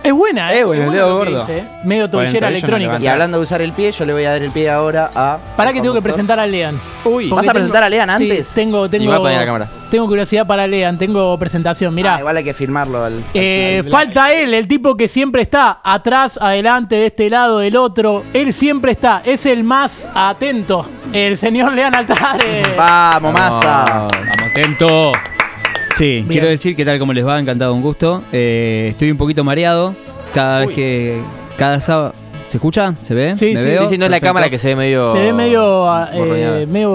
Es 0.10 0.16
buena, 0.16 0.54
¿eh? 0.54 0.60
Es 0.62 0.66
bueno, 0.66 0.84
el 0.86 0.92
dedo 0.92 1.10
lo 1.20 1.24
que 1.26 1.32
gordo. 1.32 1.46
dice, 1.46 1.58
¿eh? 1.60 1.64
Medio 1.84 2.08
Bueno, 2.08 2.10
tobillera 2.10 2.28
entonces 2.30 2.40
yo 2.40 2.40
no 2.42 2.48
electrónica. 2.48 2.88
levanto. 2.88 3.04
y 3.04 3.08
hablando 3.08 3.38
de 3.38 3.44
usar 3.44 3.62
el 3.62 3.72
pie, 3.74 3.92
yo 3.92 4.06
le 4.06 4.14
voy 4.14 4.26
a 4.26 4.32
dar 4.32 4.42
el 4.42 4.52
pie 4.52 4.70
ahora 4.70 5.12
a. 5.14 5.38
Para 5.56 5.72
que 5.72 5.82
tengo 5.82 5.94
que 5.94 6.00
conductor. 6.00 6.04
presentar 6.04 6.40
a 6.40 6.46
Lean. 6.48 6.80
Uy. 7.06 7.30
¿Vas 7.30 7.48
a 7.48 7.52
presentar 7.54 7.84
a 7.84 7.90
Lean 7.90 8.10
Sí, 8.18 8.24
antes? 8.32 8.48
tengo, 8.54 8.90
tengo, 8.90 9.04
Igual 9.04 9.20
poner 9.20 9.40
la 9.40 9.46
cámara. 9.46 9.68
tengo 9.92 10.08
curiosidad 10.08 10.48
para 10.48 10.66
Lean, 10.68 10.98
tengo 10.98 11.38
presentación. 11.38 11.94
Mirá, 11.94 12.16
Ah, 12.16 12.20
igual 12.20 12.38
hay 12.38 12.44
que 12.44 12.54
firmarlo 12.54 13.04
al. 13.04 13.22
eh, 13.34 13.84
falta 13.92 14.34
él, 14.34 14.54
el 14.54 14.68
tipo 14.68 14.98
que 14.98 15.08
siempre 15.08 15.42
está 15.44 15.80
atrás, 15.84 16.40
adelante, 16.42 16.96
de 16.96 17.06
este 17.06 17.30
lado, 17.30 17.60
del 17.60 17.76
otro. 17.76 18.24
Él 18.34 18.52
siempre 18.54 18.94
está, 18.94 19.22
es 19.24 19.46
el 19.46 19.64
más 19.64 20.08
atento. 20.16 20.88
El 21.14 21.38
señor 21.38 21.74
Lean 21.74 21.94
Altares. 21.96 22.68
Vamos, 22.76 23.34
masa. 23.34 23.86
Vamos, 23.88 24.14
atento. 24.52 25.12
Sí, 26.00 26.06
Bien. 26.06 26.28
quiero 26.30 26.48
decir 26.48 26.78
que 26.78 26.86
tal 26.86 26.98
como 26.98 27.12
les 27.12 27.28
va, 27.28 27.38
encantado, 27.38 27.74
un 27.74 27.82
gusto. 27.82 28.24
Eh, 28.32 28.88
estoy 28.92 29.12
un 29.12 29.18
poquito 29.18 29.44
mareado. 29.44 29.94
Cada 30.34 30.60
vez 30.62 30.70
que. 30.70 31.20
Cada 31.58 31.82
sábado. 31.82 32.14
¿Se 32.48 32.56
escucha? 32.56 32.96
¿Se 33.04 33.14
ve? 33.14 33.36
Sí, 33.36 33.54
¿Me 33.54 33.62
sí, 33.62 33.68
veo? 33.68 33.82
Sí, 33.82 33.88
sí, 33.90 33.98
no 33.98 34.06
es 34.06 34.12
la 34.12 34.22
cámara 34.22 34.50
que 34.50 34.58
se 34.58 34.70
ve 34.70 34.76
medio. 34.78 35.12
Se 35.12 35.20
ve 35.20 35.34
medio, 35.34 35.88
ah, 35.88 36.10
eh, 36.14 36.66
medio 36.70 36.90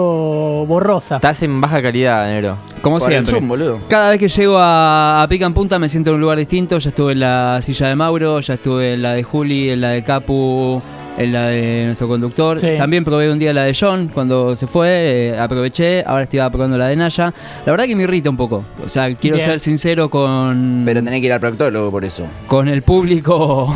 borrosa. 0.64 1.17
Estás 1.17 1.43
en 1.43 1.61
baja 1.61 1.83
calidad, 1.83 2.27
negro. 2.29 2.57
Como 2.81 2.99
Por 2.99 3.12
el 3.12 3.23
siempre. 3.23 3.40
Zoom, 3.40 3.49
boludo. 3.49 3.81
Cada 3.88 4.11
vez 4.11 4.19
que 4.19 4.29
llego 4.29 4.57
a, 4.59 5.23
a 5.23 5.29
Pica 5.29 5.45
en 5.45 5.53
Punta 5.53 5.79
me 5.79 5.90
siento 5.90 6.11
en 6.11 6.14
un 6.14 6.23
lugar 6.23 6.38
distinto. 6.38 6.79
Ya 6.79 6.88
estuve 6.88 7.12
en 7.12 7.21
la 7.21 7.61
silla 7.61 7.88
de 7.88 7.95
Mauro, 7.95 8.40
ya 8.40 8.55
estuve 8.55 8.95
en 8.95 9.03
la 9.03 9.12
de 9.12 9.23
Juli, 9.23 9.69
en 9.71 9.83
la 9.83 9.90
de 9.90 10.03
Capu, 10.03 10.83
en 11.16 11.33
la 11.33 11.48
de 11.48 11.85
nuestro 11.87 12.09
conductor. 12.09 12.59
Sí. 12.59 12.68
También 12.77 13.05
probé 13.05 13.31
un 13.31 13.38
día 13.38 13.53
la 13.53 13.64
de 13.64 13.77
John 13.79 14.11
cuando 14.12 14.57
se 14.57 14.66
fue, 14.66 14.88
eh, 15.31 15.38
aproveché. 15.38 16.03
Ahora 16.07 16.24
estoy 16.24 16.40
probando 16.50 16.77
la 16.77 16.88
de 16.88 16.96
Naya. 16.96 17.33
La 17.64 17.72
verdad 17.72 17.87
que 17.87 17.96
me 17.96 18.03
irrita 18.05 18.31
un 18.31 18.37
poco. 18.37 18.64
O 18.85 18.88
sea, 18.88 19.14
quiero 19.14 19.37
Bien. 19.37 19.48
ser 19.48 19.61
sincero 19.61 20.11
con, 20.11 20.83
Pero 20.85 21.03
tenés 21.03 21.20
que 21.20 21.27
ir 21.27 21.33
al 21.33 21.40
proctólogo 21.40 21.90
por 21.90 22.05
eso. 22.05 22.27
con 22.46 22.68
el 22.68 22.83
público. 22.83 23.74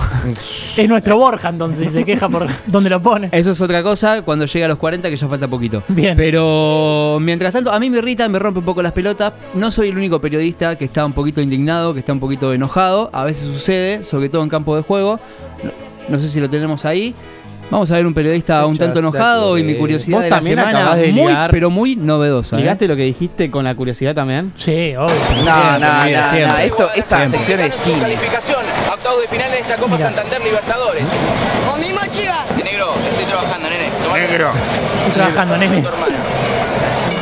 Es 0.77 0.89
nuestro 0.89 1.17
Borja, 1.19 1.49
entonces, 1.49 1.87
y 1.87 1.91
se 1.91 2.05
queja 2.05 2.29
por 2.29 2.47
donde 2.67 2.91
lo 2.91 3.01
pone. 3.03 3.29
Eso 3.33 3.51
es 3.53 3.61
otra 3.61 3.83
cosa 3.83 4.23
cuando 4.23 4.45
llega 4.47 4.67
a 4.67 4.69
los 4.69 4.79
40 4.79 5.09
que 5.11 5.17
ya 5.17 5.29
falta 5.29 5.49
poquito. 5.49 5.83
Bien. 5.89 6.17
Pero 6.17 7.19
mientras 7.21 7.53
tanto, 7.53 7.73
a 7.73 7.79
mí 7.81 7.91
me 7.91 7.99
irrita, 7.99 8.29
me 8.29 8.39
rompe 8.39 8.61
un 8.61 8.65
poco 8.65 8.83
las 8.83 8.93
pelotas. 8.93 9.33
No 9.55 9.71
soy 9.71 9.89
el 9.89 9.97
único 9.97 10.21
periodista 10.21 10.77
que 10.77 10.85
está 10.85 11.05
un 11.05 11.13
poquito 11.13 11.41
indignado, 11.41 11.95
que 11.95 12.01
está 12.01 12.13
un 12.13 12.21
poquito 12.21 12.53
enojado. 12.53 13.11
A 13.13 13.25
veces 13.25 13.47
sucede, 13.49 14.05
sobre 14.05 14.29
todo 14.29 14.43
en 14.43 14.49
campo 14.49 14.77
de 14.77 14.83
juego. 14.83 15.19
No, 16.09 16.19
sé 16.19 16.29
si 16.29 16.41
lo 16.41 16.49
tenemos 16.49 16.85
ahí. 16.85 17.15
Vamos 17.71 17.91
a 17.91 17.97
ver 17.97 18.07
un 18.07 18.15
periodista 18.15 18.65
un 18.65 18.79
tanto 18.79 18.99
enojado 19.01 19.59
y 19.59 19.63
mi 19.63 19.75
curiosidad 19.75 20.21
de 20.21 20.31
la 20.31 20.37
también 20.37 20.57
semana 20.59 20.95
de 20.97 21.13
muy, 21.13 21.31
ligar- 21.31 21.51
pero 21.51 21.69
muy 21.69 21.97
novedosa. 21.97 22.57
¿eh? 22.57 22.61
¿Ligaste 22.61 22.89
lo 22.89 22.97
que 22.97 23.03
dijiste 23.03 23.51
con 23.51 23.63
la 23.65 23.75
curiosidad 23.75 24.15
también? 24.15 24.55
Sí, 24.57 24.95
obvio. 24.97 25.15
No, 25.45 25.79
no, 25.79 26.05
mira, 26.05 26.23
no, 26.23 26.29
siempre. 26.31 26.47
no. 26.47 26.59
Esto, 26.61 26.91
esta 26.95 27.17
Siempre. 27.17 27.29
sección 27.39 27.61
es 27.61 27.75
cine. 27.75 27.99
Clasificación, 27.99 28.65
octavos 28.91 29.21
de 29.21 29.29
final 29.29 29.51
de 29.51 29.59
esta 29.59 29.77
Copa 29.77 29.97
Mira. 29.97 30.07
Santander 30.07 30.41
Libertadores. 30.41 31.05
¡Con 31.69 31.81
mi 31.81 31.93
mochiva! 31.93 32.47
Negro, 32.65 32.95
estoy 33.11 33.25
trabajando, 33.27 33.69
nene. 33.69 33.91
Negro. 34.29 34.51
Estoy 35.01 35.13
trabajando, 35.13 35.57
nene. 35.59 35.83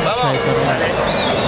Vamos. 0.05 0.37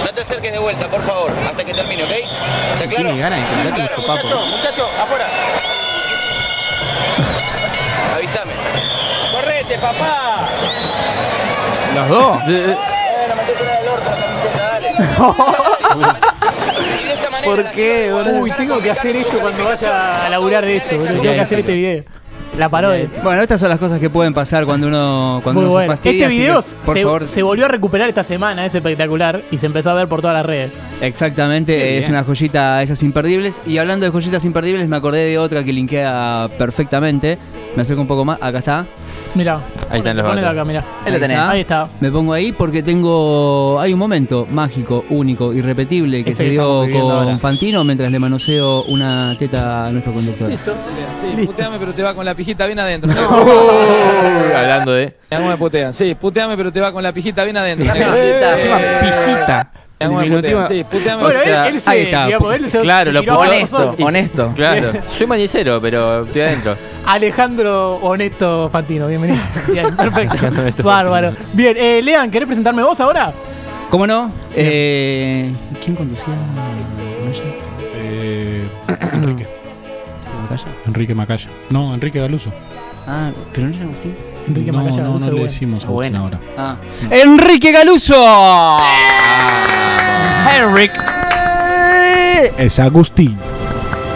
No 0.03 0.13
te 0.13 0.21
acerques 0.21 0.51
de 0.51 0.59
vuelta, 0.59 0.87
por 0.89 1.01
favor, 1.03 1.31
hasta 1.47 1.63
que 1.63 1.73
termine, 1.73 2.03
¿ok? 2.03 2.11
¿Está 2.11 2.77
claro? 2.79 2.95
Tiene 2.95 3.17
ganas 3.17 3.39
de 3.39 3.63
que 3.63 3.75
Claro, 3.75 3.83
un 3.83 3.89
sopapo. 4.03 4.27
Muchacho, 4.27 4.45
muchacho, 4.57 4.83
afuera. 5.01 5.27
Avísame. 8.19 8.53
¡Correte, 9.31 9.77
papá! 9.77 10.49
Los 11.95 12.09
dos. 12.09 12.45
De 12.47 12.75
¿Por 17.43 17.71
qué, 17.71 18.11
boludo? 18.11 18.39
Uy, 18.41 18.51
tengo 18.57 18.81
que 18.81 18.91
hacer 18.91 19.15
esto 19.15 19.39
cuando 19.39 19.63
vaya 19.63 20.25
a 20.25 20.29
laburar 20.29 20.65
de 20.65 20.77
esto. 20.77 20.97
Tengo 20.99 21.21
que 21.21 21.39
hacer 21.39 21.59
este 21.59 21.73
video. 21.73 22.03
La 22.57 22.67
parodia. 22.67 23.07
Bueno, 23.23 23.41
estas 23.41 23.61
son 23.61 23.69
las 23.69 23.79
cosas 23.79 24.01
que 24.01 24.09
pueden 24.09 24.33
pasar 24.33 24.65
cuando 24.65 24.87
uno, 24.87 25.39
cuando 25.43 25.61
uno 25.61 25.69
bueno. 25.69 25.93
se 25.93 25.95
fastidia. 25.95 26.23
Este 26.23 26.25
así 26.25 26.39
video 26.39 26.61
que, 26.61 26.67
por 26.85 26.97
se, 26.97 27.03
favor, 27.03 27.27
se 27.27 27.41
volvió 27.41 27.63
a 27.65 27.67
recuperar 27.69 28.09
esta 28.09 28.23
semana, 28.23 28.65
es 28.65 28.75
espectacular. 28.75 29.41
Y 29.49 29.57
se 29.57 29.67
empezó 29.67 29.91
a 29.91 29.93
ver 29.93 30.09
por 30.09 30.19
todas 30.19 30.35
las 30.35 30.45
redes. 30.45 30.71
Exactamente, 30.99 31.77
Qué 31.77 31.97
es 31.99 32.05
bien. 32.05 32.15
una 32.17 32.25
joyita 32.25 32.83
esas 32.83 33.01
imperdibles. 33.03 33.61
Y 33.65 33.77
hablando 33.77 34.05
de 34.05 34.11
joyitas 34.11 34.43
imperdibles, 34.43 34.89
me 34.89 34.97
acordé 34.97 35.25
de 35.25 35.37
otra 35.37 35.63
que 35.63 35.71
linkea 35.71 36.49
perfectamente. 36.57 37.37
Me 37.75 37.81
acerco 37.83 38.01
un 38.01 38.07
poco 38.07 38.25
más, 38.25 38.37
acá 38.41 38.59
está. 38.59 38.85
Mirá. 39.35 39.61
Ahí 39.89 39.99
están 39.99 40.17
los 40.17 40.25
Ponelo 40.25 40.49
acá, 40.49 40.65
mirá. 40.65 40.83
Ahí 41.05 41.11
lo 41.11 41.19
tenés. 41.19 41.37
está. 41.37 41.49
Ahí 41.51 41.61
está. 41.61 41.87
Me 41.99 42.11
pongo 42.11 42.33
ahí 42.33 42.51
porque 42.51 42.83
tengo. 42.83 43.79
Hay 43.79 43.93
un 43.93 43.99
momento 43.99 44.47
mágico, 44.49 45.05
único, 45.09 45.53
irrepetible 45.53 46.23
que 46.23 46.31
Este 46.31 46.43
se 46.43 46.49
que 46.49 46.55
estamos 46.55 46.87
dio 46.87 46.99
con. 47.01 47.39
Fantino 47.39 47.83
mientras 47.83 48.11
le 48.11 48.19
manoseo 48.19 48.83
una 48.83 49.35
teta 49.37 49.87
a 49.87 49.91
nuestro 49.91 50.13
conductor. 50.13 50.49
Sí, 50.51 51.45
puteame, 51.45 51.77
pero 51.79 51.93
te 51.93 52.03
va 52.03 52.13
con 52.13 52.25
la 52.25 52.33
pijita 52.35 52.65
bien 52.65 52.79
adentro. 52.79 53.11
Uh, 54.19 54.55
hablando 54.55 54.91
de. 54.93 55.15
¿Cómo 55.29 55.47
me 55.47 55.57
putean? 55.57 55.93
Sí, 55.93 56.15
puteame, 56.15 56.57
pero 56.57 56.71
te 56.71 56.81
va 56.81 56.91
con 56.91 57.03
la 57.03 57.11
pijita 57.13 57.43
bien 57.43 57.57
adentro. 57.57 57.85
Encima 57.93 58.77
pijita. 58.99 59.71
Sí, 59.99 60.83
puteame. 60.85 61.23
Bueno, 61.23 61.39
O 61.39 61.43
sea, 61.43 61.67
él, 61.67 61.75
él 61.75 61.81
se, 61.81 61.89
ahí 61.89 62.01
está. 62.03 62.25
digamos, 62.27 62.55
él 62.55 62.71
se 62.71 62.79
Claro, 62.79 63.11
lo 63.11 63.19
Honesto, 63.37 63.95
honesto. 63.99 64.53
Claro. 64.55 64.93
Soy 65.07 65.27
manicero, 65.27 65.81
pero 65.81 66.23
estoy 66.23 66.41
adentro. 66.41 66.77
Alejandro 67.05 67.95
Honesto 67.95 68.69
Fantino, 68.69 69.07
bienvenido. 69.07 69.41
Bien, 69.67 69.93
perfecto. 69.97 70.83
Bárbaro. 70.83 71.33
Bien, 71.51 71.75
eh, 71.77 72.01
Lean, 72.01 72.31
¿querés 72.31 72.47
presentarme 72.47 72.81
vos 72.81 72.97
ahora? 73.01 73.33
¿Cómo 73.89 74.07
no? 74.07 74.31
Eh, 74.55 75.51
¿Quién 75.83 75.97
conducía? 75.97 76.33
Eh, 77.95 78.65
Enrique. 79.13 79.47
¿Macaya? 80.43 80.65
Enrique 80.87 81.13
Macaya. 81.15 81.49
No, 81.71 81.93
Enrique 81.93 82.19
Galuso. 82.21 82.53
Ah, 83.11 83.31
pero 83.53 83.67
no 83.67 83.75
era 83.75 83.85
Agustín. 83.85 84.13
Enrique 84.47 84.71
no, 84.71 84.77
Macaya, 84.77 84.97
no, 85.03 85.07
Galuso, 85.07 85.19
no 85.19 85.25
le 85.25 85.31
bueno. 85.31 85.43
decimos 85.45 85.83
a 85.83 85.87
Agustín 85.87 86.11
Bueno. 86.13 86.23
ahora. 86.25 86.39
Ah. 86.57 86.75
¡Enrique 87.09 87.71
Galuso! 87.71 88.77
Henrik. 90.55 90.91
Es 92.57 92.79
Agustín. 92.79 93.35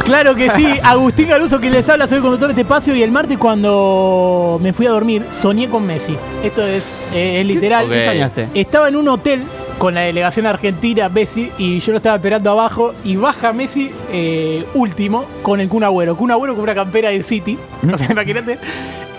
Claro 0.06 0.36
que 0.36 0.50
sí, 0.52 0.68
Agustín 0.84 1.28
Galuso 1.30 1.60
quien 1.60 1.74
les 1.74 1.90
habla, 1.90 2.08
soy 2.08 2.18
el 2.18 2.22
conductor 2.22 2.50
de 2.50 2.54
este 2.54 2.62
espacio 2.62 2.94
y 2.96 3.02
el 3.02 3.10
martes 3.12 3.38
cuando 3.40 4.60
me 4.62 4.74
fui 4.74 4.86
a 4.86 4.92
dormir 4.92 5.26
soñé 5.32 5.70
con 5.70 5.86
Messi. 5.88 6.16
Esto 6.44 6.62
es, 6.62 6.94
eh, 7.16 7.42
es 7.42 7.48
literal. 7.48 7.86
Ok. 7.86 7.92
¿Qué 7.92 8.06
soñaste? 8.06 8.50
Estaba 8.54 8.90
en 8.90 8.96
un 8.98 9.08
hotel 9.08 9.42
con 9.84 9.96
la 9.96 10.00
delegación 10.04 10.46
argentina, 10.46 11.10
Messi, 11.10 11.52
y 11.58 11.82
yo 11.82 11.92
lo 11.92 11.98
estaba 11.98 12.16
esperando 12.16 12.50
abajo 12.50 12.94
y 13.04 13.18
baja 13.18 13.52
Messi 13.52 13.92
eh, 14.14 14.64
último 14.76 15.26
con 15.42 15.60
el 15.60 15.68
Kun 15.68 15.84
Agüero. 15.84 16.16
Kun 16.16 16.32
Agüero 16.32 16.54
con 16.54 16.64
una 16.64 16.74
campera 16.74 17.10
del 17.10 17.26
City, 17.26 17.60
o 17.94 17.98
sea, 17.98 18.10
imagínate. 18.10 18.60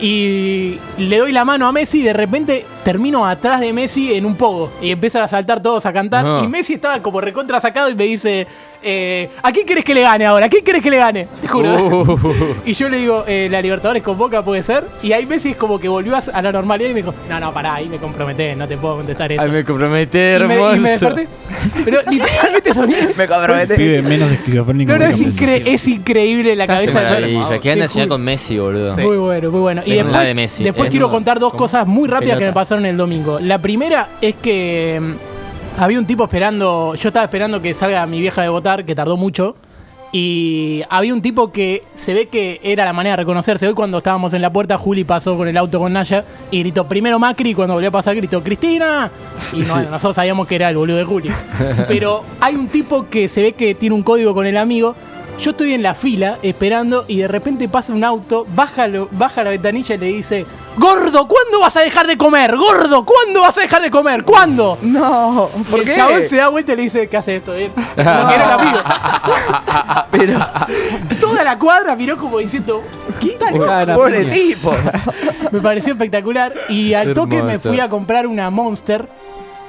Y 0.00 0.78
le 0.96 1.18
doy 1.18 1.32
la 1.32 1.44
mano 1.44 1.66
a 1.66 1.72
Messi 1.72 2.00
y 2.00 2.04
de 2.04 2.14
repente 2.14 2.64
termino 2.82 3.26
atrás 3.26 3.60
de 3.60 3.74
Messi 3.74 4.14
en 4.14 4.24
un 4.24 4.36
pogo. 4.36 4.72
Y 4.80 4.90
empiezan 4.90 5.20
a 5.20 5.28
saltar 5.28 5.60
todos 5.60 5.84
a 5.84 5.92
cantar. 5.92 6.24
No. 6.24 6.42
Y 6.42 6.48
Messi 6.48 6.72
estaba 6.72 6.98
como 7.02 7.20
recontra 7.20 7.60
sacado 7.60 7.90
y 7.90 7.94
me 7.94 8.04
dice, 8.04 8.46
eh, 8.84 9.30
¿a 9.42 9.50
quién 9.52 9.66
querés 9.66 9.84
que 9.84 9.94
le 9.94 10.02
gane 10.02 10.26
ahora? 10.26 10.46
¿A 10.46 10.48
quién 10.48 10.62
querés 10.64 10.82
que 10.82 10.90
le 10.90 10.98
gane? 10.98 11.28
Te 11.40 11.48
juro. 11.48 11.74
Uh. 11.74 12.34
Y 12.66 12.72
yo 12.74 12.88
le 12.88 12.98
digo, 12.98 13.24
eh, 13.26 13.48
la 13.50 13.60
Libertadores 13.62 14.02
con 14.02 14.16
Boca 14.18 14.44
puede 14.44 14.62
ser. 14.62 14.84
Y 15.02 15.12
ahí 15.12 15.26
Messi 15.26 15.50
es 15.50 15.56
como 15.56 15.78
que 15.78 15.88
volvió 15.88 16.16
a, 16.16 16.42
la 16.42 16.52
normalidad 16.52 16.90
y 16.90 16.94
me 16.94 17.00
dijo, 17.02 17.14
no, 17.28 17.40
no, 17.40 17.52
pará, 17.52 17.74
ahí 17.76 17.88
me 17.88 17.98
comprometé, 17.98 18.54
no 18.56 18.66
te 18.68 18.76
puedo 18.76 18.96
contestar 18.96 19.32
esto. 19.32 19.42
Ay, 19.44 19.50
me 19.50 19.64
comprometé, 19.64 20.36
y, 20.40 20.46
me, 20.46 20.54
hermoso. 20.54 20.76
y 20.76 20.80
me 20.80 20.90
desperté. 20.90 21.28
Pero 21.84 21.98
literalmente 22.10 22.74
soñé. 22.74 22.96
Me 23.16 23.28
comprometé. 23.28 23.76
Pibe 23.76 24.02
menos 24.02 24.30
esquizofrénico. 24.30 24.92
No, 24.92 24.98
no, 24.98 25.04
es, 25.06 25.18
incre- 25.20 25.62
es 25.66 25.88
increíble 25.88 26.54
la 26.56 26.66
cabeza 26.66 27.00
de. 27.00 27.60
Qué 27.60 27.72
anda 27.72 27.88
cool. 27.88 28.08
con 28.08 28.22
Messi, 28.22 28.58
boludo. 28.58 28.96
Muy 28.98 29.16
bueno, 29.16 29.50
muy 29.50 29.60
bueno. 29.60 29.82
Y 29.84 29.90
la 29.94 30.02
después, 30.04 30.22
de 30.26 30.34
Messi. 30.34 30.64
después 30.64 30.88
Eh, 30.88 30.90
quiero 30.90 31.10
contar 31.10 31.38
dos 31.38 31.50
¿cómo? 31.50 31.64
cosas 31.64 31.86
muy 31.86 32.08
rápidas 32.08 32.34
que 32.38 32.44
me 32.44 32.50
Pelota. 32.50 32.54
pasaron 32.60 32.86
el 32.86 32.96
domingo. 32.96 33.38
La 33.40 33.58
primera 33.58 34.08
es 34.20 34.34
que 34.36 35.00
mm, 35.00 35.33
había 35.78 35.98
un 35.98 36.06
tipo 36.06 36.24
esperando, 36.24 36.94
yo 36.94 37.08
estaba 37.08 37.24
esperando 37.24 37.60
que 37.60 37.74
salga 37.74 38.06
mi 38.06 38.20
vieja 38.20 38.42
de 38.42 38.48
votar, 38.48 38.84
que 38.84 38.94
tardó 38.94 39.16
mucho. 39.16 39.56
Y 40.16 40.82
había 40.90 41.12
un 41.12 41.20
tipo 41.20 41.50
que 41.50 41.82
se 41.96 42.14
ve 42.14 42.26
que 42.28 42.60
era 42.62 42.84
la 42.84 42.92
manera 42.92 43.14
de 43.16 43.22
reconocerse. 43.22 43.66
Hoy 43.66 43.74
cuando 43.74 43.98
estábamos 43.98 44.32
en 44.32 44.42
la 44.42 44.52
puerta, 44.52 44.78
Juli 44.78 45.02
pasó 45.02 45.36
con 45.36 45.48
el 45.48 45.56
auto 45.56 45.80
con 45.80 45.92
Naya 45.92 46.24
y 46.52 46.60
gritó 46.60 46.86
primero 46.86 47.18
Macri 47.18 47.50
y 47.50 47.54
cuando 47.54 47.74
volvió 47.74 47.88
a 47.88 47.92
pasar 47.92 48.14
gritó 48.14 48.40
Cristina. 48.40 49.10
Y 49.52 49.58
no, 49.58 49.64
Sí. 49.64 49.80
nosotros 49.90 50.14
sabíamos 50.14 50.46
que 50.46 50.54
era 50.54 50.70
el 50.70 50.76
boludo 50.76 50.98
de 50.98 51.04
Juli. 51.04 51.30
Pero 51.88 52.22
hay 52.40 52.54
un 52.54 52.68
tipo 52.68 53.08
que 53.10 53.28
se 53.28 53.42
ve 53.42 53.52
que 53.54 53.74
tiene 53.74 53.96
un 53.96 54.04
código 54.04 54.32
con 54.34 54.46
el 54.46 54.56
amigo. 54.56 54.94
Yo 55.40 55.50
estoy 55.50 55.74
en 55.74 55.82
la 55.82 55.94
fila 55.94 56.38
esperando 56.42 57.04
y 57.06 57.18
de 57.18 57.28
repente 57.28 57.68
pasa 57.68 57.92
un 57.92 58.02
auto, 58.04 58.46
baja, 58.54 58.86
lo- 58.86 59.08
baja 59.10 59.44
la 59.44 59.50
ventanilla 59.50 59.94
y 59.96 59.98
le 59.98 60.06
dice, 60.06 60.46
Gordo, 60.78 61.28
¿cuándo 61.28 61.60
vas 61.60 61.76
a 61.76 61.80
dejar 61.80 62.06
de 62.06 62.16
comer? 62.16 62.56
Gordo, 62.56 63.04
¿cuándo 63.04 63.42
vas 63.42 63.56
a 63.58 63.60
dejar 63.60 63.82
de 63.82 63.90
comer? 63.90 64.24
¿Cuándo? 64.24 64.78
No, 64.82 65.48
¿por 65.70 65.80
el 65.80 65.86
qué? 65.86 65.94
chabón 65.94 66.22
se 66.28 66.36
da 66.36 66.48
vuelta 66.48 66.72
y 66.72 66.76
le 66.76 66.82
dice, 66.82 67.08
¿qué 67.08 67.16
hace 67.16 67.36
esto? 67.36 67.52
bien? 67.56 67.72
Era 67.96 68.22
el 68.24 68.60
amigo. 68.60 68.78
Pero. 70.10 70.38
Toda 71.20 71.44
la 71.44 71.58
cuadra 71.58 71.94
miró 71.94 72.16
como 72.16 72.38
diciendo, 72.38 72.82
¿qué 73.20 73.30
tal? 73.38 73.58
Cara, 73.64 73.94
Pobre 73.96 74.24
tipo. 74.26 74.72
Me 75.52 75.60
pareció 75.60 75.92
espectacular. 75.92 76.54
Y 76.68 76.94
al 76.94 77.12
toque 77.12 77.42
me 77.42 77.58
fui 77.58 77.80
a 77.80 77.88
comprar 77.88 78.26
una 78.26 78.48
Monster 78.50 79.08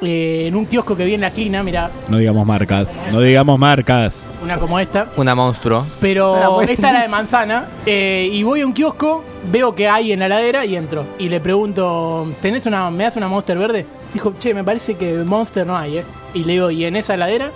eh, 0.02 0.46
en 0.48 0.56
un 0.56 0.66
kiosco 0.66 0.96
que 0.96 1.06
vi 1.06 1.14
en 1.14 1.22
la 1.22 1.28
esquina, 1.28 1.64
mira, 1.64 1.90
No 2.10 2.18
digamos 2.18 2.46
marcas. 2.46 3.02
No 3.12 3.22
digamos 3.22 3.58
marcas. 3.58 4.24
una 4.44 4.58
como 4.58 4.80
esta. 4.80 5.08
Una 5.18 5.34
monstruo. 5.36 5.86
Pero 6.02 6.62
esta 6.68 6.90
era 6.90 7.02
de 7.02 7.08
manzana. 7.08 7.66
eh, 7.86 8.30
y 8.32 8.44
voy 8.44 8.62
a 8.62 8.66
un 8.66 8.74
kiosco, 8.74 9.24
veo 9.52 9.74
que 9.74 9.88
hay 9.88 10.12
en 10.12 10.20
la 10.20 10.26
heladera 10.28 10.66
y 10.66 10.76
entro. 10.76 11.06
Y 11.20 11.30
le 11.30 11.40
pregunto, 11.40 12.28
¿tenés 12.42 12.66
una, 12.66 12.90
¿me 12.92 13.04
das 13.06 13.16
una 13.16 13.28
Monster 13.28 13.58
verde? 13.58 13.86
Dijo, 14.14 14.34
che, 14.40 14.54
me 14.54 14.64
parece 14.64 14.96
que 14.96 15.14
Monster 15.24 15.66
no 15.66 15.76
hay, 15.78 16.00
¿eh? 16.00 16.04
Y 16.34 16.44
le 16.44 16.54
digo, 16.54 16.72
¿y 16.72 16.86
en 16.86 16.96
esa 16.96 17.14
heladera? 17.16 17.52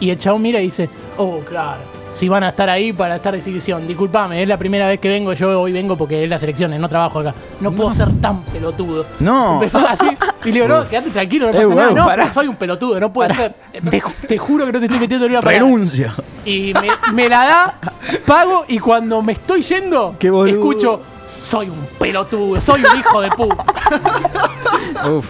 Y 0.00 0.10
el 0.10 0.18
chabón 0.18 0.42
mira 0.42 0.60
y 0.60 0.64
dice, 0.64 0.88
oh, 1.16 1.40
claro. 1.40 1.80
Si 2.12 2.28
van 2.28 2.42
a 2.42 2.48
estar 2.48 2.68
ahí 2.68 2.92
para 2.92 3.16
estar 3.16 3.32
de 3.32 3.38
exhibición. 3.38 3.86
Disculpame, 3.86 4.42
es 4.42 4.48
la 4.48 4.56
primera 4.56 4.88
vez 4.88 4.98
que 4.98 5.08
vengo. 5.08 5.32
Yo 5.34 5.60
hoy 5.60 5.72
vengo 5.72 5.96
porque 5.96 6.24
es 6.24 6.28
las 6.30 6.42
elecciones, 6.42 6.80
no 6.80 6.88
trabajo 6.88 7.20
acá. 7.20 7.34
No, 7.60 7.70
puedo 7.70 7.92
ser 7.92 8.08
tan 8.20 8.42
pelotudo. 8.44 9.06
No. 9.20 9.54
Empezó 9.54 9.78
así. 9.86 10.06
Y 10.44 10.46
le 10.46 10.52
digo, 10.62 10.68
no, 10.68 10.88
quédate 10.88 11.10
tranquilo, 11.10 11.46
no 11.52 11.58
Eh, 11.58 11.62
pasa 11.62 11.74
nada. 11.74 12.04
huevo, 12.06 12.16
No, 12.24 12.30
soy 12.34 12.48
un 12.48 12.56
pelotudo, 12.56 12.98
no 12.98 13.12
puede 13.12 13.34
ser. 13.34 13.54
Te, 13.90 14.00
ju- 14.02 14.12
te 14.26 14.38
juro 14.38 14.66
que 14.66 14.72
no 14.72 14.78
te 14.80 14.86
estoy 14.86 15.00
metiendo 15.00 15.26
en 15.26 15.32
una 15.32 15.42
parada. 15.42 15.62
Renuncio. 15.62 16.12
Y 16.44 16.72
me, 16.74 16.88
me 17.12 17.28
la 17.28 17.44
da, 17.44 17.74
pago 18.26 18.64
y 18.66 18.78
cuando 18.78 19.20
me 19.22 19.32
estoy 19.32 19.62
yendo, 19.62 20.16
escucho, 20.46 21.02
soy 21.42 21.68
un 21.68 21.86
pelotudo, 21.98 22.60
soy 22.60 22.80
un 22.84 22.98
hijo 22.98 23.20
de 23.20 23.30
puta. 23.30 23.64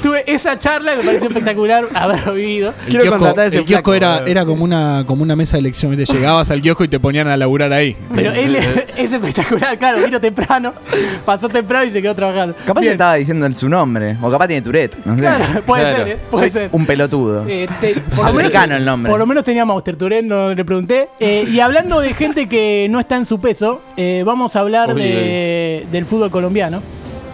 Tuve 0.03 0.25
esa 0.27 0.59
charla 0.59 0.92
que 0.92 0.99
me 0.99 1.05
pareció 1.05 1.29
espectacular 1.29 1.88
haberlo 1.94 2.35
vivido. 2.35 2.75
El 2.87 3.01
kiosco, 3.01 3.35
el 3.40 3.64
kiosco 3.64 3.94
era, 3.94 4.23
era 4.27 4.44
como 4.44 4.64
una 4.64 5.05
como 5.07 5.23
una 5.23 5.37
mesa 5.37 5.57
de 5.57 5.61
elección. 5.61 5.94
¿viste? 5.97 6.14
Llegabas 6.14 6.51
al 6.51 6.62
kiosco 6.62 6.85
y 6.85 6.88
te 6.88 6.99
ponían 7.01 7.29
a 7.29 7.37
laburar 7.37 7.73
ahí. 7.73 7.97
Pero 8.14 8.33
él 8.33 8.57
es 8.97 9.12
espectacular, 9.12 9.79
claro, 9.79 10.05
vino 10.05 10.21
temprano, 10.21 10.73
pasó 11.25 11.49
temprano 11.49 11.85
y 11.87 11.92
se 11.92 12.03
quedó 12.03 12.14
trabajando. 12.14 12.55
Capaz 12.66 12.81
Bien. 12.81 12.92
estaba 12.92 13.14
diciendo 13.14 13.51
su 13.53 13.68
nombre. 13.68 14.16
O 14.23 14.31
capaz 14.31 14.47
tiene 14.49 14.62
Tourette. 14.62 14.97
No 15.05 15.14
sé. 15.14 15.21
Claro, 15.23 15.44
puede 15.66 15.97
ser, 15.97 16.09
¿eh? 16.09 16.18
Puede 16.31 16.44
Soy 16.51 16.61
ser. 16.62 16.68
Un 16.73 16.87
pelotudo. 16.87 17.44
Eh, 17.49 17.68
te- 17.81 17.94
por, 17.94 18.18
lo 18.18 18.25
menos, 18.33 18.40
Africano 18.40 18.77
el 18.77 18.85
nombre. 18.85 19.11
por 19.11 19.18
lo 19.18 19.27
menos 19.27 19.44
tenía 19.44 19.64
Mauster 19.64 19.97
Touré, 19.97 20.23
no 20.23 20.55
le 20.55 20.64
pregunté. 20.64 21.09
Eh, 21.21 21.47
y 21.51 21.61
hablando 21.61 22.01
de 22.01 22.14
gente 22.14 22.49
que 22.49 22.87
no 22.90 23.01
está 23.01 23.16
en 23.16 23.27
su 23.27 23.40
peso, 23.40 23.81
eh, 23.97 24.23
vamos 24.25 24.57
a 24.57 24.61
hablar 24.61 24.94
de- 24.94 25.87
del 25.90 26.07
fútbol 26.07 26.31
colombiano. 26.31 26.83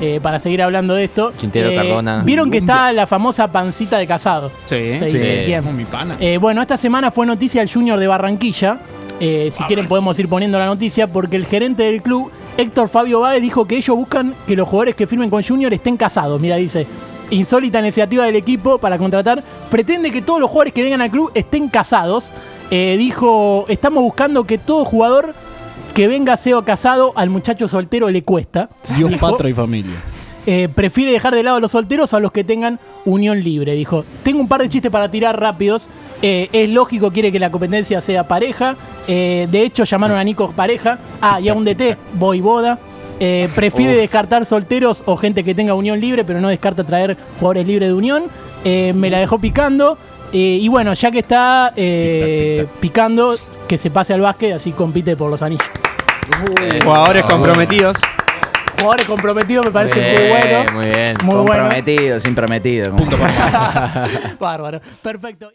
Eh, 0.05 0.21
para 0.21 0.39
seguir 0.39 0.63
hablando 0.63 0.95
de 0.95 1.05
esto. 1.05 1.33
Quintero, 1.39 1.71
Eh, 1.71 1.75
Cardona. 1.77 2.23
Vieron 2.25 2.51
que 2.51 2.59
está 2.59 2.93
la 2.93 3.07
famosa 3.07 3.51
pancita 3.51 3.99
de 3.99 4.07
casado. 4.07 4.51
Sí, 4.67 4.97
Se 4.99 5.07
dice, 5.07 5.41
Sí. 5.41 5.47
bien. 5.47 5.63
Como 5.63 5.73
mi 5.75 5.85
pana. 5.85 6.17
Eh, 6.21 6.39
bueno, 6.39 6.61
esta 6.61 6.77
semana 6.77 7.11
fue 7.11 7.27
noticia 7.27 7.63
el 7.63 7.71
Junior 7.73 7.99
de 7.99 8.07
Barranquilla. 8.07 8.81
Eh, 9.21 9.49
si 9.53 9.63
quieren 9.65 9.87
podemos 9.87 10.19
ir 10.19 10.29
poniendo 10.29 10.59
la 10.59 10.67
noticia 10.67 11.07
porque 11.07 11.37
el 11.37 11.47
gerente 11.47 11.85
del 11.85 12.03
club, 12.03 12.31
Héctor 12.57 12.89
Fabio 12.89 13.21
Báez, 13.21 13.41
dijo 13.41 13.65
que 13.65 13.77
ellos 13.77 13.97
buscan 13.97 14.35
que 14.47 14.57
los 14.57 14.69
jugadores 14.69 14.95
que 14.97 15.07
firmen 15.07 15.31
con 15.31 15.43
Junior 15.43 15.73
estén 15.73 15.97
casados. 15.97 16.41
Mira, 16.41 16.57
dice, 16.57 16.85
insólita 17.31 17.79
iniciativa 17.79 18.25
del 18.25 18.37
equipo 18.37 18.79
para 18.79 18.99
contratar. 18.99 19.43
Pretende 19.71 20.11
que 20.11 20.21
todos 20.21 20.41
los 20.41 20.51
jugadores 20.51 20.75
que 20.75 20.83
vengan 20.83 21.01
al 21.01 21.11
club 21.11 21.31
estén 21.35 21.69
casados. 21.69 22.31
Eh, 22.71 22.97
dijo, 22.99 23.67
estamos 23.69 24.03
buscando 24.03 24.45
que 24.45 24.59
todo 24.59 24.85
jugador 24.85 25.33
que 25.95 26.09
venga 26.09 26.37
sea 26.37 26.61
casado, 26.63 27.13
al 27.17 27.31
muchacho 27.31 27.69
soltero 27.69 28.11
le 28.11 28.23
cuesta. 28.23 28.69
Dios, 28.97 29.11
Dijo, 29.11 29.31
patria 29.31 29.51
y 29.51 29.53
familia. 29.53 29.93
eh, 30.47 30.69
prefiere 30.75 31.13
dejar 31.13 31.35
de 31.35 31.43
lado 31.43 31.57
a 31.59 31.61
los 31.61 31.71
solteros 31.71 32.13
o 32.13 32.17
a 32.17 32.21
los 32.21 32.33
que 32.33 32.43
tengan 32.45 32.81
unión 33.05 33.43
libre. 33.43 33.75
Dijo, 33.75 34.05
tengo 34.25 34.41
un 34.41 34.49
par 34.49 34.61
de 34.61 34.69
chistes 34.69 34.91
para 34.91 35.11
tirar 35.11 35.39
rápidos. 35.41 35.89
Eh, 36.21 36.49
es 36.53 36.69
lógico, 36.69 37.11
quiere 37.13 37.31
que 37.31 37.39
la 37.39 37.51
competencia 37.51 38.01
sea 38.01 38.27
pareja. 38.27 38.77
Eh, 39.07 39.47
de 39.51 39.63
hecho, 39.63 39.85
llamaron 39.85 40.19
a 40.19 40.25
Nico 40.25 40.51
pareja. 40.51 40.99
Ah, 41.21 41.41
y 41.41 41.49
a 41.49 41.55
un 41.55 41.65
DT, 41.65 41.97
voy 42.15 42.41
boda. 42.41 42.79
Prefiere 43.55 43.93
Uf. 43.95 44.01
descartar 44.01 44.45
solteros 44.45 45.03
o 45.07 45.17
gente 45.17 45.45
que 45.45 45.55
tenga 45.55 45.75
unión 45.75 46.01
libre, 46.01 46.25
pero 46.25 46.41
no 46.41 46.49
descarta 46.49 46.85
traer 46.85 47.17
jugadores 47.39 47.67
libres 47.67 47.89
de 47.89 47.95
unión. 47.95 48.25
Me 48.65 49.09
la 49.11 49.19
dejó 49.19 49.39
picando. 49.39 49.97
Y 50.33 50.67
bueno, 50.69 50.93
ya 50.95 51.11
que 51.13 51.21
está 51.21 51.73
picando, 52.81 53.35
que 53.69 53.79
se 53.79 53.91
pase 53.91 54.13
al 54.13 54.21
básquet, 54.21 54.55
así 54.55 54.73
compite 54.73 55.17
por 55.17 55.31
los 55.31 55.41
anillos. 55.43 55.65
Jugadores 56.85 57.25
comprometidos. 57.25 57.97
Jugadores 58.79 59.07
comprometidos 59.07 59.67
me 59.67 59.71
parece 59.73 60.01
Bien, 60.01 60.15
muy 60.21 60.29
bueno. 60.31 60.73
Muy 60.73 60.87
bien. 60.87 61.17
Muy 61.23 61.37
bueno. 61.47 62.21
Sin 62.21 62.35
prometido. 62.35 62.91
como- 62.91 63.07
Bárbaro. 64.41 64.81
Perfecto. 65.03 65.51